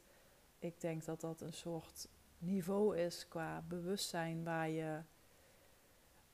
Ik 0.60 0.82
denk 0.82 1.06
dat 1.06 1.22
dat 1.22 1.42
een 1.42 1.54
soort 1.54 2.08
niveau 2.38 2.98
is 2.98 3.28
qua 3.28 3.64
bewustzijn 3.68 4.44
waar 4.44 4.70
je 4.70 5.00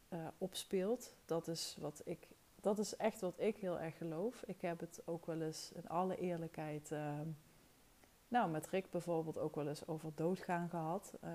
uh, 0.10 0.28
op 0.38 0.56
speelt. 0.56 1.16
Dat 1.26 1.48
is, 1.48 1.78
wat 1.80 2.02
ik, 2.06 2.28
dat 2.62 2.80
is 2.80 2.96
echt 2.96 3.22
wat 3.22 3.40
ik 3.40 3.58
heel 3.58 3.80
erg 3.80 3.98
geloof. 3.98 4.44
Ik 4.46 4.62
heb 4.62 4.80
het 4.80 5.02
ook 5.06 5.26
wel 5.26 5.42
eens 5.42 5.72
in 5.72 5.88
alle 5.88 6.18
eerlijkheid, 6.18 6.92
uh, 6.92 7.20
nou 8.28 8.52
met 8.52 8.68
Rick 8.68 8.92
bijvoorbeeld 8.92 9.38
ook 9.38 9.56
wel 9.56 9.68
eens 9.68 9.88
over 9.88 10.12
doodgaan 10.16 10.70
gehad. 10.70 11.14
Uh, 11.24 11.32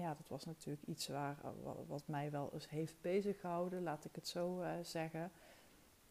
ja, 0.00 0.14
dat 0.14 0.28
was 0.28 0.44
natuurlijk 0.44 0.86
iets 0.86 1.08
waar, 1.08 1.36
wat 1.86 2.02
mij 2.06 2.30
wel 2.30 2.50
eens 2.52 2.68
heeft 2.68 3.00
bezig 3.00 3.40
gehouden, 3.40 3.82
laat 3.82 4.04
ik 4.04 4.14
het 4.14 4.28
zo 4.28 4.62
zeggen. 4.82 5.32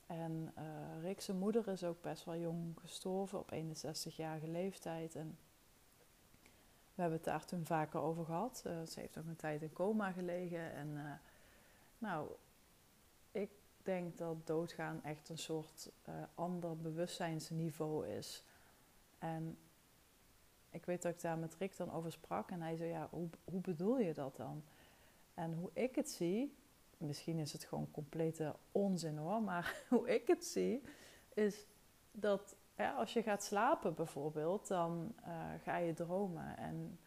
En 0.07 0.53
uh, 0.57 1.01
Rick's 1.01 1.27
moeder 1.27 1.67
is 1.67 1.83
ook 1.83 2.01
best 2.01 2.25
wel 2.25 2.35
jong 2.35 2.79
gestorven, 2.79 3.39
op 3.39 3.53
61-jarige 3.53 4.47
leeftijd. 4.47 5.15
En 5.15 5.37
we 6.95 7.01
hebben 7.01 7.17
het 7.17 7.27
daar 7.27 7.45
toen 7.45 7.65
vaker 7.65 7.99
over 7.99 8.25
gehad. 8.25 8.57
Ze 8.63 8.99
heeft 8.99 9.17
ook 9.17 9.25
een 9.25 9.35
tijd 9.35 9.61
in 9.61 9.73
coma 9.73 10.11
gelegen. 10.11 10.71
En 10.73 11.19
nou, 11.97 12.29
ik 13.31 13.49
denk 13.83 14.17
dat 14.17 14.47
doodgaan 14.47 15.03
echt 15.03 15.29
een 15.29 15.37
soort 15.37 15.91
ander 16.35 16.77
bewustzijnsniveau 16.77 18.07
is. 18.07 18.43
En 19.19 19.57
ik 20.77 20.85
weet 20.85 21.01
dat 21.01 21.13
ik 21.13 21.21
daar 21.21 21.37
met 21.37 21.55
Rick 21.55 21.77
dan 21.77 21.91
over 21.91 22.11
sprak. 22.11 22.51
En 22.51 22.61
hij 22.61 22.75
zei, 22.75 22.89
ja, 22.89 23.07
hoe, 23.11 23.29
hoe 23.43 23.61
bedoel 23.61 23.99
je 23.99 24.13
dat 24.13 24.35
dan? 24.35 24.63
En 25.33 25.53
hoe 25.53 25.69
ik 25.73 25.95
het 25.95 26.09
zie, 26.09 26.55
misschien 26.97 27.37
is 27.37 27.53
het 27.53 27.63
gewoon 27.63 27.91
complete 27.91 28.55
onzin 28.71 29.17
hoor, 29.17 29.41
maar 29.41 29.81
hoe 29.89 30.15
ik 30.15 30.27
het 30.27 30.45
zie, 30.45 30.81
is 31.33 31.65
dat 32.11 32.55
als 32.95 33.13
je 33.13 33.23
gaat 33.23 33.43
slapen 33.43 33.93
bijvoorbeeld, 33.93 34.67
dan 34.67 35.13
uh, 35.27 35.43
ga 35.63 35.77
je 35.77 35.93
dromen. 35.93 36.57
En 36.57 36.99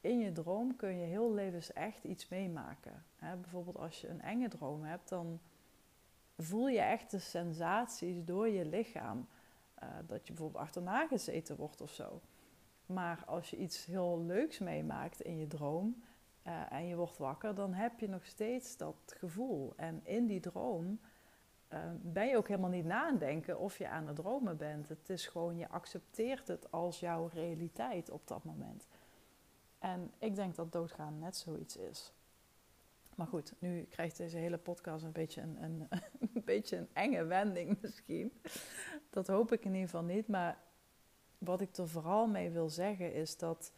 in 0.00 0.18
je 0.18 0.32
droom 0.32 0.76
kun 0.76 0.98
je 0.98 1.06
heel 1.06 1.34
levensecht 1.34 2.04
iets 2.04 2.28
meemaken. 2.28 3.04
Hè? 3.16 3.36
Bijvoorbeeld 3.36 3.76
als 3.76 4.00
je 4.00 4.08
een 4.08 4.22
enge 4.22 4.48
droom 4.48 4.84
hebt, 4.84 5.08
dan 5.08 5.40
voel 6.36 6.68
je 6.68 6.80
echt 6.80 7.10
de 7.10 7.18
sensaties 7.18 8.24
door 8.24 8.48
je 8.48 8.64
lichaam. 8.64 9.28
Uh, 9.82 9.88
dat 10.06 10.26
je 10.26 10.32
bijvoorbeeld 10.32 10.62
achterna 10.62 11.06
gezeten 11.06 11.56
wordt 11.56 11.80
of 11.80 11.90
zo. 11.90 12.20
Maar 12.92 13.22
als 13.26 13.50
je 13.50 13.56
iets 13.56 13.84
heel 13.84 14.24
leuks 14.24 14.58
meemaakt 14.58 15.20
in 15.20 15.38
je 15.38 15.46
droom, 15.46 16.02
uh, 16.46 16.72
en 16.72 16.86
je 16.86 16.96
wordt 16.96 17.18
wakker, 17.18 17.54
dan 17.54 17.72
heb 17.72 18.00
je 18.00 18.08
nog 18.08 18.26
steeds 18.26 18.76
dat 18.76 19.14
gevoel. 19.16 19.72
En 19.76 20.00
in 20.04 20.26
die 20.26 20.40
droom 20.40 21.00
uh, 21.72 21.78
ben 22.00 22.26
je 22.26 22.36
ook 22.36 22.48
helemaal 22.48 22.70
niet 22.70 22.84
na 22.84 23.12
denken 23.12 23.58
of 23.58 23.78
je 23.78 23.88
aan 23.88 24.06
het 24.06 24.16
dromen 24.16 24.56
bent. 24.56 24.88
Het 24.88 25.10
is 25.10 25.26
gewoon, 25.26 25.56
je 25.56 25.68
accepteert 25.68 26.48
het 26.48 26.72
als 26.72 27.00
jouw 27.00 27.26
realiteit 27.32 28.10
op 28.10 28.26
dat 28.26 28.44
moment. 28.44 28.86
En 29.78 30.12
ik 30.18 30.34
denk 30.34 30.54
dat 30.54 30.72
doodgaan 30.72 31.18
net 31.18 31.36
zoiets 31.36 31.76
is. 31.76 32.12
Maar 33.14 33.26
goed, 33.26 33.54
nu 33.58 33.82
krijgt 33.82 34.16
deze 34.16 34.36
hele 34.36 34.58
podcast 34.58 35.04
een 35.04 35.12
beetje 35.12 35.40
een, 35.40 35.62
een, 35.62 35.88
een, 36.34 36.42
beetje 36.44 36.76
een 36.76 36.88
enge 36.92 37.24
wending 37.24 37.78
misschien. 37.80 38.32
Dat 39.10 39.26
hoop 39.26 39.52
ik 39.52 39.64
in 39.64 39.74
ieder 39.74 39.88
geval 39.88 40.04
niet. 40.04 40.28
Maar 40.28 40.58
wat 41.40 41.60
ik 41.60 41.76
er 41.76 41.88
vooral 41.88 42.26
mee 42.26 42.50
wil 42.50 42.68
zeggen 42.68 43.14
is 43.14 43.36
dat 43.36 43.72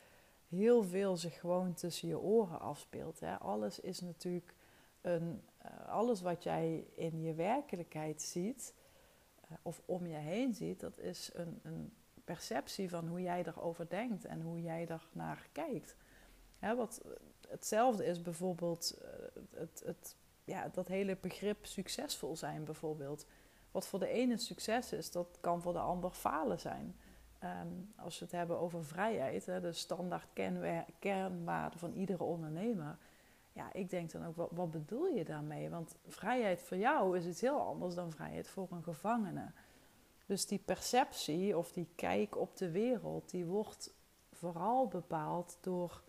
heel 0.48 0.82
veel 0.82 1.16
zich 1.16 1.40
gewoon 1.40 1.74
tussen 1.74 2.08
je 2.08 2.18
oren 2.18 2.60
afspeelt. 2.60 3.20
Hè. 3.20 3.38
Alles 3.38 3.80
is 3.80 4.00
natuurlijk 4.00 4.54
een, 5.00 5.42
uh, 5.64 5.88
alles 5.88 6.20
wat 6.20 6.42
jij 6.42 6.86
in 6.94 7.20
je 7.20 7.34
werkelijkheid 7.34 8.22
ziet 8.22 8.74
uh, 9.44 9.56
of 9.62 9.82
om 9.84 10.06
je 10.06 10.16
heen 10.16 10.54
ziet, 10.54 10.80
dat 10.80 10.98
is 10.98 11.30
een, 11.32 11.60
een, 11.62 11.92
perceptie 12.24 12.90
van 12.90 13.06
hoe 13.06 13.22
jij 13.22 13.44
erover 13.46 13.88
denkt 13.88 14.24
en 14.24 14.40
hoe 14.40 14.62
jij 14.62 14.88
er 14.88 15.08
naar 15.12 15.48
kijkt. 15.52 15.96
Hè, 16.58 16.76
wat 16.76 17.02
hetzelfde 17.48 18.04
is 18.04 18.22
bijvoorbeeld 18.22 18.98
het, 19.50 19.82
het, 19.84 20.16
ja, 20.44 20.68
dat 20.68 20.88
hele 20.88 21.16
begrip 21.20 21.66
succesvol 21.66 22.36
zijn 22.36 22.64
bijvoorbeeld. 22.64 23.26
Wat 23.70 23.86
voor 23.86 23.98
de 23.98 24.08
ene 24.08 24.36
succes 24.36 24.92
is, 24.92 25.10
dat 25.10 25.38
kan 25.40 25.62
voor 25.62 25.72
de 25.72 25.78
ander 25.78 26.10
falen 26.10 26.60
zijn. 26.60 26.96
Um, 27.44 27.92
als 27.96 28.18
we 28.18 28.24
het 28.24 28.34
hebben 28.34 28.58
over 28.58 28.84
vrijheid, 28.84 29.46
hè, 29.46 29.60
de 29.60 29.72
standaard 29.72 30.26
kernwaarde 30.98 31.78
van 31.78 31.92
iedere 31.92 32.24
ondernemer. 32.24 32.98
Ja, 33.52 33.72
ik 33.72 33.90
denk 33.90 34.10
dan 34.10 34.26
ook, 34.26 34.36
wat, 34.36 34.50
wat, 34.52 34.70
bedoel 34.70 35.06
je 35.06 35.24
daarmee? 35.24 35.70
Want 35.70 35.96
vrijheid 36.06 36.62
voor 36.62 36.76
jou 36.76 37.18
is 37.18 37.26
iets 37.26 37.40
heel 37.40 37.60
anders 37.60 37.94
dan 37.94 38.12
vrijheid 38.12 38.48
voor 38.48 38.68
een 38.70 38.82
gevangene. 38.82 39.50
Dus 40.26 40.46
die 40.46 40.58
perceptie 40.58 41.58
of 41.58 41.72
die 41.72 41.88
kijk 41.94 42.36
op 42.36 42.56
de 42.56 42.70
wereld, 42.70 43.30
die 43.30 43.44
wordt 43.44 43.94
vooral 44.32 44.88
bepaald 44.88 45.58
door 45.60 46.02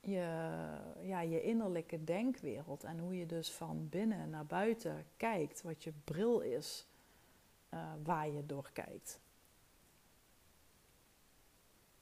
je, 0.00 0.50
ja, 1.00 1.20
je 1.20 1.42
innerlijke 1.42 2.04
denkwereld. 2.04 2.84
En 2.84 2.98
hoe 2.98 3.16
je 3.16 3.26
dus 3.26 3.52
van 3.52 3.88
binnen 3.88 4.30
naar 4.30 4.46
buiten 4.46 5.06
kijkt, 5.16 5.62
wat 5.62 5.84
je 5.84 5.92
bril 6.04 6.40
is 6.40 6.89
uh, 7.70 7.92
waar 8.02 8.28
je 8.28 8.46
door 8.46 8.70
kijkt. 8.72 9.20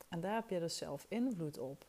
En 0.09 0.21
daar 0.21 0.35
heb 0.35 0.51
je 0.51 0.61
dus 0.61 0.77
zelf 0.77 1.07
invloed 1.09 1.59
op. 1.59 1.87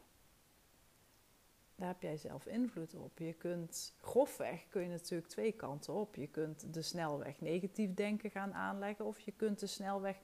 Daar 1.75 1.87
heb 1.87 2.01
jij 2.01 2.17
zelf 2.17 2.45
invloed 2.45 2.95
op. 2.95 3.19
Je 3.19 3.33
kunt 3.33 3.93
grofweg 4.01 4.67
kun 4.67 4.81
je 4.81 4.89
natuurlijk 4.89 5.29
twee 5.29 5.51
kanten 5.51 5.93
op. 5.93 6.15
Je 6.15 6.27
kunt 6.27 6.73
de 6.73 6.81
snelweg 6.81 7.41
negatief 7.41 7.93
denken 7.93 8.31
gaan 8.31 8.53
aanleggen 8.53 9.05
of 9.05 9.19
je 9.19 9.31
kunt 9.31 9.59
de 9.59 9.67
snelweg 9.67 10.19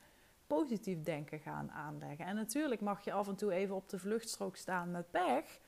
positief 0.47 1.03
denken 1.03 1.39
gaan 1.39 1.71
aanleggen. 1.71 2.25
En 2.25 2.35
natuurlijk 2.35 2.81
mag 2.81 3.03
je 3.03 3.13
af 3.13 3.27
en 3.27 3.35
toe 3.35 3.51
even 3.51 3.75
op 3.75 3.89
de 3.89 3.99
vluchtstrook 3.99 4.55
staan 4.55 4.91
met 4.91 5.11
pech. 5.11 5.59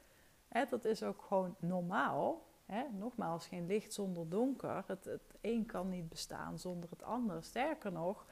Dat 0.69 0.86
is 0.86 1.04
ook 1.04 1.21
gewoon 1.21 1.56
normaal. 1.60 2.47
Hè, 2.68 2.84
nogmaals, 2.92 3.48
geen 3.48 3.66
licht 3.66 3.94
zonder 3.94 4.30
donker. 4.30 4.84
Het, 4.88 5.06
het 5.06 5.36
een 5.42 5.66
kan 5.66 5.90
niet 5.90 6.10
bestaan 6.10 6.60
zonder 6.60 6.90
het 6.90 7.04
ander. 7.04 7.44
Sterker 7.44 7.92
nog, 7.92 8.26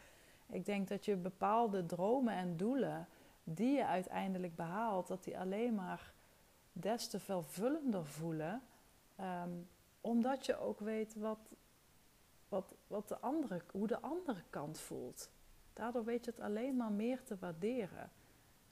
ik 0.49 0.65
denk 0.65 0.87
dat 0.87 1.05
je 1.05 1.15
bepaalde 1.15 1.85
dromen 1.85 2.33
en 2.33 2.57
doelen 2.57 3.07
die 3.43 3.75
je 3.75 3.85
uiteindelijk 3.85 4.55
behaalt, 4.55 5.07
dat 5.07 5.23
die 5.23 5.39
alleen 5.39 5.75
maar 5.75 6.13
des 6.73 7.07
te 7.07 7.19
vervullender 7.19 8.05
voelen. 8.05 8.61
Um, 9.21 9.67
omdat 10.01 10.45
je 10.45 10.57
ook 10.59 10.79
weet 10.79 11.15
wat, 11.15 11.39
wat, 12.49 12.75
wat 12.87 13.07
de 13.07 13.19
andere, 13.19 13.61
hoe 13.71 13.87
de 13.87 14.01
andere 14.01 14.43
kant 14.49 14.79
voelt. 14.79 15.29
Daardoor 15.73 16.03
weet 16.03 16.25
je 16.25 16.31
het 16.31 16.39
alleen 16.39 16.75
maar 16.75 16.91
meer 16.91 17.23
te 17.23 17.37
waarderen. 17.39 18.11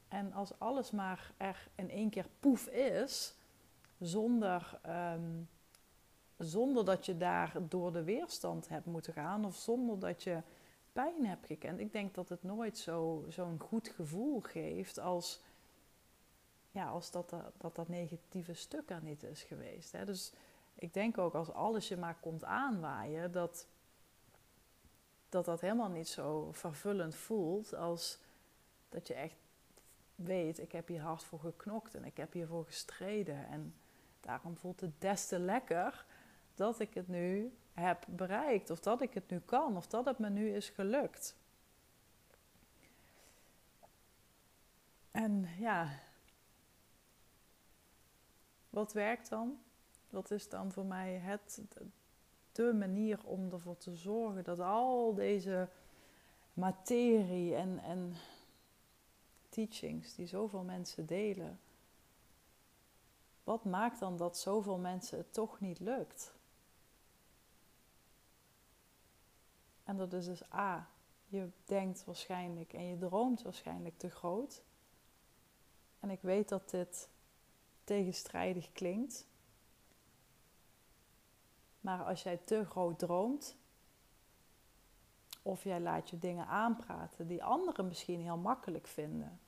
En 0.07 0.33
als 0.33 0.59
alles 0.59 0.91
maar 0.91 1.33
er 1.37 1.67
in 1.75 1.89
één 1.89 2.09
keer 2.09 2.27
poef 2.39 2.67
is, 2.67 3.35
zonder 3.99 4.79
um, 4.87 5.49
zonder 6.45 6.85
dat 6.85 7.05
je 7.05 7.17
daar 7.17 7.53
door 7.67 7.91
de 7.91 8.03
weerstand 8.03 8.69
hebt 8.69 8.85
moeten 8.85 9.13
gaan 9.13 9.45
of 9.45 9.55
zonder 9.55 9.99
dat 9.99 10.23
je 10.23 10.41
pijn 10.93 11.25
hebt 11.25 11.45
gekend. 11.45 11.79
Ik 11.79 11.91
denk 11.91 12.13
dat 12.15 12.29
het 12.29 12.43
nooit 12.43 12.77
zo'n 12.77 13.25
zo 13.29 13.55
goed 13.59 13.87
gevoel 13.87 14.39
geeft 14.39 14.99
als, 14.99 15.41
ja, 16.71 16.87
als 16.87 17.11
dat, 17.11 17.35
dat 17.57 17.75
dat 17.75 17.87
negatieve 17.87 18.53
stuk 18.53 18.89
er 18.89 19.03
niet 19.03 19.23
is 19.23 19.43
geweest. 19.43 19.91
Hè. 19.91 20.05
Dus 20.05 20.33
ik 20.75 20.93
denk 20.93 21.17
ook 21.17 21.33
als 21.33 21.51
alles 21.51 21.87
je 21.87 21.97
maar 21.97 22.17
komt 22.19 22.43
aanwaaien, 22.43 23.31
dat 23.31 23.67
dat, 25.33 25.45
dat 25.45 25.61
helemaal 25.61 25.89
niet 25.89 26.07
zo 26.07 26.49
vervullend 26.51 27.15
voelt 27.15 27.75
als 27.75 28.19
dat 28.89 29.07
je 29.07 29.13
echt 29.13 29.35
weet, 30.15 30.59
ik 30.59 30.71
heb 30.71 30.87
hier 30.87 31.01
hard 31.01 31.23
voor 31.23 31.39
geknokt 31.39 31.95
en 31.95 32.03
ik 32.03 32.17
heb 32.17 32.33
hiervoor 32.33 32.65
gestreden. 32.65 33.47
En 33.47 33.75
daarom 34.19 34.57
voelt 34.57 34.81
het 34.81 35.01
des 35.01 35.27
te 35.27 35.39
lekker 35.39 36.05
dat 36.55 36.79
ik 36.79 36.93
het 36.93 37.07
nu 37.07 37.53
heb 37.73 38.05
bereikt, 38.07 38.69
of 38.69 38.79
dat 38.79 39.01
ik 39.01 39.13
het 39.13 39.29
nu 39.29 39.39
kan, 39.39 39.77
of 39.77 39.87
dat 39.87 40.05
het 40.05 40.19
me 40.19 40.29
nu 40.29 40.55
is 40.55 40.69
gelukt. 40.69 41.35
En 45.11 45.47
ja, 45.57 45.99
wat 48.69 48.93
werkt 48.93 49.29
dan? 49.29 49.59
Wat 50.09 50.31
is 50.31 50.49
dan 50.49 50.71
voor 50.71 50.85
mij 50.85 51.13
het, 51.13 51.61
de 52.51 52.73
manier 52.73 53.25
om 53.25 53.51
ervoor 53.51 53.77
te 53.77 53.95
zorgen 53.95 54.43
dat 54.43 54.59
al 54.59 55.13
deze 55.13 55.67
materie 56.53 57.55
en, 57.55 57.79
en 57.79 58.15
teachings 59.49 60.15
die 60.15 60.27
zoveel 60.27 60.63
mensen 60.63 61.05
delen, 61.05 61.59
Wat 63.43 63.65
maakt 63.65 63.99
dan 63.99 64.17
dat 64.17 64.37
zoveel 64.37 64.77
mensen 64.77 65.17
het 65.17 65.33
toch 65.33 65.59
niet 65.59 65.79
lukt? 65.79 66.33
En 69.83 69.97
dat 69.97 70.13
is 70.13 70.25
dus 70.25 70.53
A. 70.53 70.87
Je 71.25 71.49
denkt 71.65 72.05
waarschijnlijk 72.05 72.73
en 72.73 72.83
je 72.83 72.97
droomt 72.97 73.41
waarschijnlijk 73.41 73.97
te 73.97 74.09
groot. 74.09 74.63
En 75.99 76.09
ik 76.09 76.21
weet 76.21 76.49
dat 76.49 76.69
dit 76.69 77.09
tegenstrijdig 77.83 78.71
klinkt. 78.71 79.27
Maar 81.81 82.03
als 82.03 82.23
jij 82.23 82.37
te 82.37 82.65
groot 82.65 82.99
droomt, 82.99 83.55
of 85.41 85.63
jij 85.63 85.79
laat 85.79 86.09
je 86.09 86.19
dingen 86.19 86.47
aanpraten 86.47 87.27
die 87.27 87.43
anderen 87.43 87.87
misschien 87.87 88.21
heel 88.21 88.37
makkelijk 88.37 88.87
vinden. 88.87 89.39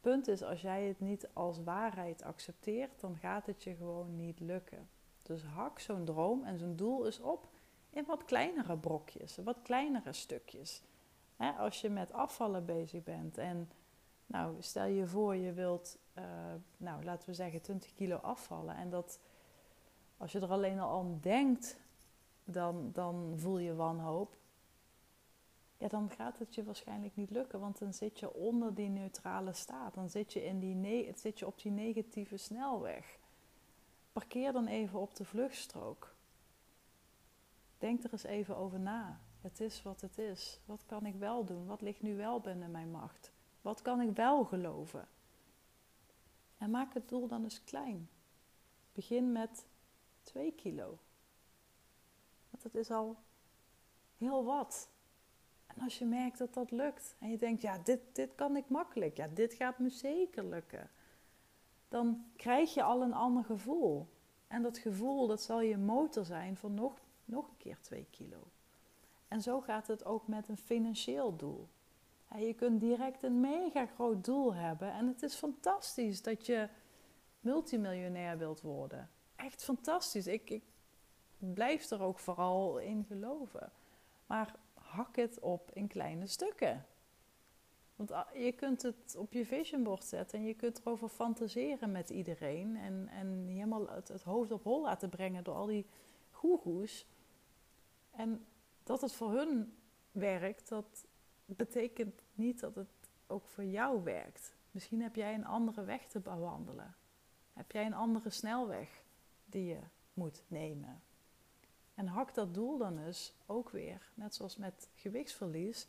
Punt 0.00 0.28
is, 0.28 0.42
als 0.42 0.60
jij 0.60 0.84
het 0.84 1.00
niet 1.00 1.28
als 1.32 1.62
waarheid 1.62 2.22
accepteert, 2.22 3.00
dan 3.00 3.16
gaat 3.16 3.46
het 3.46 3.62
je 3.62 3.74
gewoon 3.74 4.16
niet 4.16 4.40
lukken. 4.40 4.88
Dus 5.22 5.42
hak 5.42 5.78
zo'n 5.78 6.04
droom 6.04 6.44
en 6.44 6.58
zo'n 6.58 6.76
doel 6.76 7.06
eens 7.06 7.20
op 7.20 7.48
in 7.92 8.04
wat 8.06 8.24
kleinere 8.24 8.78
brokjes, 8.78 9.36
wat 9.36 9.62
kleinere 9.62 10.12
stukjes. 10.12 10.82
als 11.58 11.80
je 11.80 11.90
met 11.90 12.12
afvallen 12.12 12.64
bezig 12.64 13.02
bent 13.02 13.38
en 13.38 13.70
nou, 14.26 14.56
stel 14.58 14.86
je 14.86 15.06
voor 15.06 15.36
je 15.36 15.52
wilt, 15.52 15.98
uh, 16.18 16.24
nou, 16.76 17.04
laten 17.04 17.28
we 17.28 17.34
zeggen 17.34 17.62
20 17.62 17.94
kilo 17.94 18.16
afvallen 18.16 18.76
en 18.76 18.90
dat 18.90 19.20
als 20.16 20.32
je 20.32 20.40
er 20.40 20.50
alleen 20.50 20.80
al 20.80 20.98
aan 20.98 21.18
denkt, 21.20 21.80
dan, 22.44 22.90
dan 22.92 23.32
voel 23.36 23.58
je 23.58 23.74
wanhoop. 23.74 24.36
Ja, 25.76 25.88
dan 25.88 26.10
gaat 26.10 26.38
het 26.38 26.54
je 26.54 26.64
waarschijnlijk 26.64 27.16
niet 27.16 27.30
lukken, 27.30 27.60
want 27.60 27.78
dan 27.78 27.92
zit 27.92 28.18
je 28.18 28.34
onder 28.34 28.74
die 28.74 28.88
neutrale 28.88 29.52
staat. 29.52 29.94
Dan 29.94 30.10
zit 30.10 30.32
je, 30.32 30.44
in 30.44 30.58
die 30.58 31.12
zit 31.16 31.38
je 31.38 31.46
op 31.46 31.60
die 31.62 31.72
negatieve 31.72 32.36
snelweg. 32.36 33.18
Parkeer 34.12 34.52
dan 34.52 34.66
even 34.66 35.00
op 35.00 35.14
de 35.14 35.24
vluchtstrook. 35.24 36.14
Denk 37.82 38.04
er 38.04 38.12
eens 38.12 38.24
even 38.24 38.56
over 38.56 38.80
na. 38.80 39.20
Het 39.40 39.60
is 39.60 39.82
wat 39.82 40.00
het 40.00 40.18
is. 40.18 40.60
Wat 40.64 40.86
kan 40.86 41.06
ik 41.06 41.14
wel 41.14 41.44
doen? 41.44 41.66
Wat 41.66 41.80
ligt 41.80 42.02
nu 42.02 42.16
wel 42.16 42.40
binnen 42.40 42.70
mijn 42.70 42.90
macht? 42.90 43.32
Wat 43.60 43.82
kan 43.82 44.00
ik 44.00 44.16
wel 44.16 44.44
geloven? 44.44 45.08
En 46.58 46.70
maak 46.70 46.94
het 46.94 47.08
doel 47.08 47.28
dan 47.28 47.42
eens 47.42 47.64
klein. 47.64 48.08
Begin 48.92 49.32
met 49.32 49.66
2 50.20 50.52
kilo. 50.52 50.98
Want 52.50 52.62
het 52.62 52.74
is 52.74 52.90
al 52.90 53.16
heel 54.18 54.44
wat. 54.44 54.88
En 55.66 55.82
als 55.82 55.98
je 55.98 56.04
merkt 56.04 56.38
dat 56.38 56.54
dat 56.54 56.70
lukt 56.70 57.16
en 57.18 57.30
je 57.30 57.38
denkt, 57.38 57.62
ja, 57.62 57.78
dit, 57.78 58.00
dit 58.12 58.34
kan 58.34 58.56
ik 58.56 58.68
makkelijk, 58.68 59.16
ja, 59.16 59.28
dit 59.28 59.54
gaat 59.54 59.78
me 59.78 59.88
zeker 59.88 60.44
lukken, 60.44 60.90
dan 61.88 62.24
krijg 62.36 62.74
je 62.74 62.82
al 62.82 63.02
een 63.02 63.14
ander 63.14 63.44
gevoel. 63.44 64.08
En 64.46 64.62
dat 64.62 64.78
gevoel, 64.78 65.26
dat 65.26 65.42
zal 65.42 65.60
je 65.60 65.76
motor 65.76 66.24
zijn 66.24 66.56
voor 66.56 66.70
nog, 66.70 67.00
nog 67.32 67.48
een 67.48 67.56
keer 67.56 67.78
2 67.80 68.06
kilo. 68.10 68.50
En 69.28 69.42
zo 69.42 69.60
gaat 69.60 69.86
het 69.86 70.04
ook 70.04 70.26
met 70.28 70.48
een 70.48 70.56
financieel 70.56 71.36
doel. 71.36 71.68
Je 72.38 72.54
kunt 72.54 72.80
direct 72.80 73.22
een 73.22 73.40
mega 73.40 73.86
groot 73.86 74.24
doel 74.24 74.54
hebben 74.54 74.92
en 74.92 75.06
het 75.06 75.22
is 75.22 75.34
fantastisch 75.34 76.22
dat 76.22 76.46
je 76.46 76.68
multimiljonair 77.40 78.38
wilt 78.38 78.60
worden. 78.60 79.10
Echt 79.36 79.64
fantastisch. 79.64 80.26
Ik, 80.26 80.50
ik 80.50 80.62
blijf 81.38 81.90
er 81.90 82.00
ook 82.00 82.18
vooral 82.18 82.78
in 82.78 83.04
geloven. 83.04 83.72
Maar 84.26 84.54
hak 84.74 85.16
het 85.16 85.38
op 85.40 85.70
in 85.72 85.86
kleine 85.86 86.26
stukken. 86.26 86.86
Want 87.96 88.10
ah, 88.10 88.34
je 88.34 88.52
kunt 88.52 88.82
het 88.82 89.16
op 89.18 89.32
je 89.32 89.46
visionboard 89.46 90.04
zetten 90.04 90.38
en 90.38 90.44
je 90.44 90.54
kunt 90.54 90.80
erover 90.80 91.08
fantaseren 91.08 91.92
met 91.92 92.10
iedereen. 92.10 92.76
En, 92.76 93.08
en 93.08 93.46
helemaal 93.46 93.88
het, 93.88 94.08
het 94.08 94.22
hoofd 94.22 94.52
op 94.52 94.62
hol 94.62 94.82
laten 94.82 95.08
brengen 95.08 95.44
door 95.44 95.54
al 95.54 95.66
die 95.66 95.86
goeroes. 96.30 97.06
En 98.12 98.46
dat 98.82 99.00
het 99.00 99.12
voor 99.12 99.32
hun 99.32 99.76
werkt, 100.10 100.68
dat 100.68 101.06
betekent 101.44 102.22
niet 102.34 102.60
dat 102.60 102.74
het 102.74 102.88
ook 103.26 103.46
voor 103.48 103.64
jou 103.64 104.02
werkt. 104.02 104.54
Misschien 104.70 105.02
heb 105.02 105.14
jij 105.14 105.34
een 105.34 105.46
andere 105.46 105.84
weg 105.84 106.06
te 106.06 106.20
bewandelen. 106.20 106.96
Heb 107.52 107.72
jij 107.72 107.86
een 107.86 107.94
andere 107.94 108.30
snelweg 108.30 109.02
die 109.44 109.64
je 109.64 109.80
moet 110.14 110.42
nemen. 110.46 111.02
En 111.94 112.06
hak 112.06 112.34
dat 112.34 112.54
doel 112.54 112.78
dan 112.78 112.98
eens 112.98 113.34
ook 113.46 113.70
weer, 113.70 114.10
net 114.14 114.34
zoals 114.34 114.56
met 114.56 114.88
gewichtsverlies, 114.94 115.88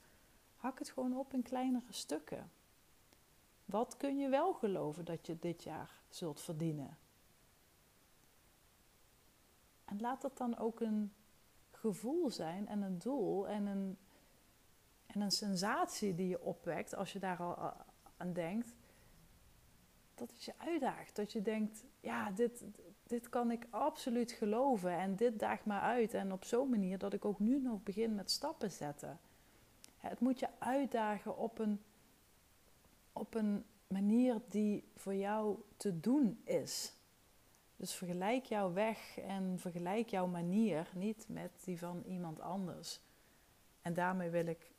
hak 0.56 0.80
het 0.80 0.90
gewoon 0.90 1.18
op 1.18 1.34
in 1.34 1.42
kleinere 1.42 1.94
stukken. 1.94 2.52
Wat 3.66 3.98
kun 3.98 4.18
je 4.18 4.30
wel 4.30 4.54
geloven 4.54 5.06
dat 5.06 5.28
je 5.28 5.40
dit 5.40 5.64
jaar 5.64 6.02
zult 6.10 6.42
verdienen? 6.42 6.98
En 9.86 10.00
laat 10.00 10.22
dat 10.22 10.38
dan 10.38 10.58
ook 10.58 10.80
een 10.80 11.14
gevoel 11.84 12.30
zijn 12.30 12.68
en 12.68 12.82
een 12.82 13.00
doel 13.00 13.48
en 13.48 13.66
een, 13.66 13.98
en 15.06 15.22
een 15.22 15.32
sensatie 15.32 16.16
die 16.16 16.28
je 16.28 16.42
opwekt 16.42 16.96
als 16.96 17.14
je 17.14 17.20
daar 17.20 17.38
al 17.38 17.74
aan 18.18 18.34
denkt. 18.34 18.74
Dat 20.16 20.32
het 20.32 20.44
je 20.44 20.54
uitdaagt. 20.58 21.16
Dat 21.16 21.32
je 21.32 21.42
denkt, 21.42 21.84
ja, 22.00 22.32
dit, 22.32 22.64
dit 23.04 23.30
kan 23.30 23.52
ik 23.52 23.68
absoluut 23.70 24.32
geloven 24.32 24.92
en 24.92 25.16
dit 25.16 25.40
daagt 25.40 25.66
me 25.66 25.80
uit. 25.80 26.14
En 26.14 26.32
op 26.32 26.44
zo'n 26.46 26.70
manier 26.70 26.98
dat 26.98 27.14
ik 27.14 27.26
ook 27.26 27.40
nu 27.40 27.60
nog 27.60 27.84
begin 27.84 28.16
met 28.16 28.32
stappen 28.32 28.72
zetten. 28.72 29.20
Het 29.98 30.20
moet 30.20 30.40
je 30.40 30.50
uitdagen 30.60 31.38
op 31.38 31.60
een, 31.60 31.82
op 33.14 33.36
een 33.36 33.66
manier 33.88 34.42
die 34.50 34.84
voor 34.96 35.16
jou 35.16 35.58
te 35.78 36.00
doen 36.00 36.42
is. 36.44 36.94
Dus 37.84 37.94
vergelijk 37.94 38.46
jouw 38.46 38.74
weg 38.74 39.18
en 39.18 39.60
vergelijk 39.60 40.10
jouw 40.10 40.28
manier 40.28 40.90
niet 40.94 41.26
met 41.30 41.52
die 41.64 41.80
van 41.80 42.04
iemand 42.04 42.40
anders. 42.40 43.00
En 43.82 43.94
daarmee 43.94 44.30
wil 44.30 44.46
ik 44.46 44.72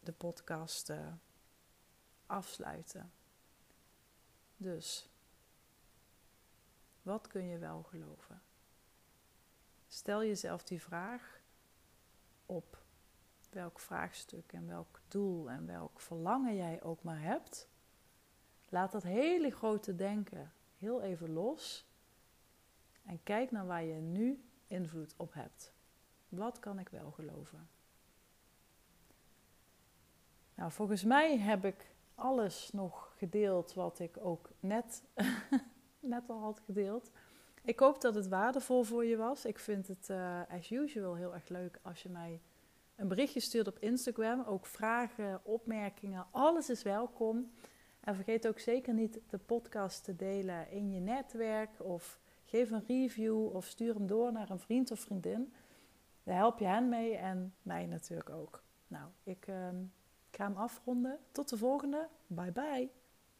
de 0.00 0.12
podcast 0.12 0.90
uh, 0.90 1.12
afsluiten. 2.26 3.12
Dus 4.56 5.08
wat 7.02 7.26
kun 7.26 7.46
je 7.46 7.58
wel 7.58 7.82
geloven? 7.82 8.42
Stel 9.88 10.24
jezelf 10.24 10.62
die 10.62 10.82
vraag 10.82 11.40
op 12.46 12.82
welk 13.50 13.78
vraagstuk 13.78 14.52
en 14.52 14.66
welk 14.66 15.00
doel 15.08 15.50
en 15.50 15.66
welk 15.66 16.00
verlangen 16.00 16.56
jij 16.56 16.82
ook 16.82 17.02
maar 17.02 17.20
hebt. 17.20 17.68
Laat 18.68 18.92
dat 18.92 19.02
hele 19.02 19.50
grote 19.50 19.94
denken 19.94 20.52
heel 20.78 21.02
even 21.02 21.32
los 21.32 21.88
en 23.02 23.22
kijk 23.22 23.50
naar 23.50 23.66
waar 23.66 23.84
je 23.84 24.00
nu 24.00 24.44
invloed 24.66 25.14
op 25.16 25.34
hebt. 25.34 25.72
Wat 26.28 26.58
kan 26.58 26.78
ik 26.78 26.88
wel 26.88 27.10
geloven? 27.10 27.68
Nou, 30.54 30.72
volgens 30.72 31.04
mij 31.04 31.38
heb 31.38 31.64
ik 31.64 31.90
alles 32.14 32.70
nog 32.72 33.14
gedeeld 33.16 33.74
wat 33.74 33.98
ik 33.98 34.16
ook 34.20 34.50
net 34.60 35.02
net 36.00 36.30
al 36.30 36.40
had 36.40 36.60
gedeeld. 36.60 37.10
Ik 37.62 37.78
hoop 37.78 38.00
dat 38.00 38.14
het 38.14 38.28
waardevol 38.28 38.82
voor 38.82 39.04
je 39.04 39.16
was. 39.16 39.44
Ik 39.44 39.58
vind 39.58 39.88
het 39.88 40.08
uh, 40.10 40.40
as 40.48 40.70
usual 40.70 41.14
heel 41.14 41.34
erg 41.34 41.48
leuk 41.48 41.78
als 41.82 42.02
je 42.02 42.08
mij 42.08 42.40
een 42.96 43.08
berichtje 43.08 43.40
stuurt 43.40 43.66
op 43.66 43.78
Instagram. 43.78 44.42
Ook 44.42 44.66
vragen, 44.66 45.40
opmerkingen, 45.44 46.26
alles 46.30 46.70
is 46.70 46.82
welkom. 46.82 47.50
En 48.00 48.14
vergeet 48.14 48.48
ook 48.48 48.58
zeker 48.58 48.94
niet 48.94 49.20
de 49.28 49.38
podcast 49.38 50.04
te 50.04 50.16
delen 50.16 50.70
in 50.70 50.92
je 50.92 51.00
netwerk. 51.00 51.70
Of 51.82 52.20
geef 52.50 52.70
een 52.70 52.84
review 52.86 53.54
of 53.54 53.66
stuur 53.66 53.94
hem 53.94 54.06
door 54.06 54.32
naar 54.32 54.50
een 54.50 54.58
vriend 54.58 54.90
of 54.90 55.00
vriendin. 55.00 55.52
Daar 56.22 56.36
help 56.36 56.58
je 56.58 56.64
hen 56.64 56.88
mee 56.88 57.16
en 57.16 57.54
mij 57.62 57.86
natuurlijk 57.86 58.30
ook. 58.30 58.62
Nou, 58.86 59.08
ik, 59.22 59.46
ik 60.30 60.36
ga 60.36 60.44
hem 60.44 60.56
afronden. 60.56 61.18
Tot 61.32 61.48
de 61.48 61.56
volgende. 61.56 62.08
Bye 62.26 62.52
bye. 62.52 62.99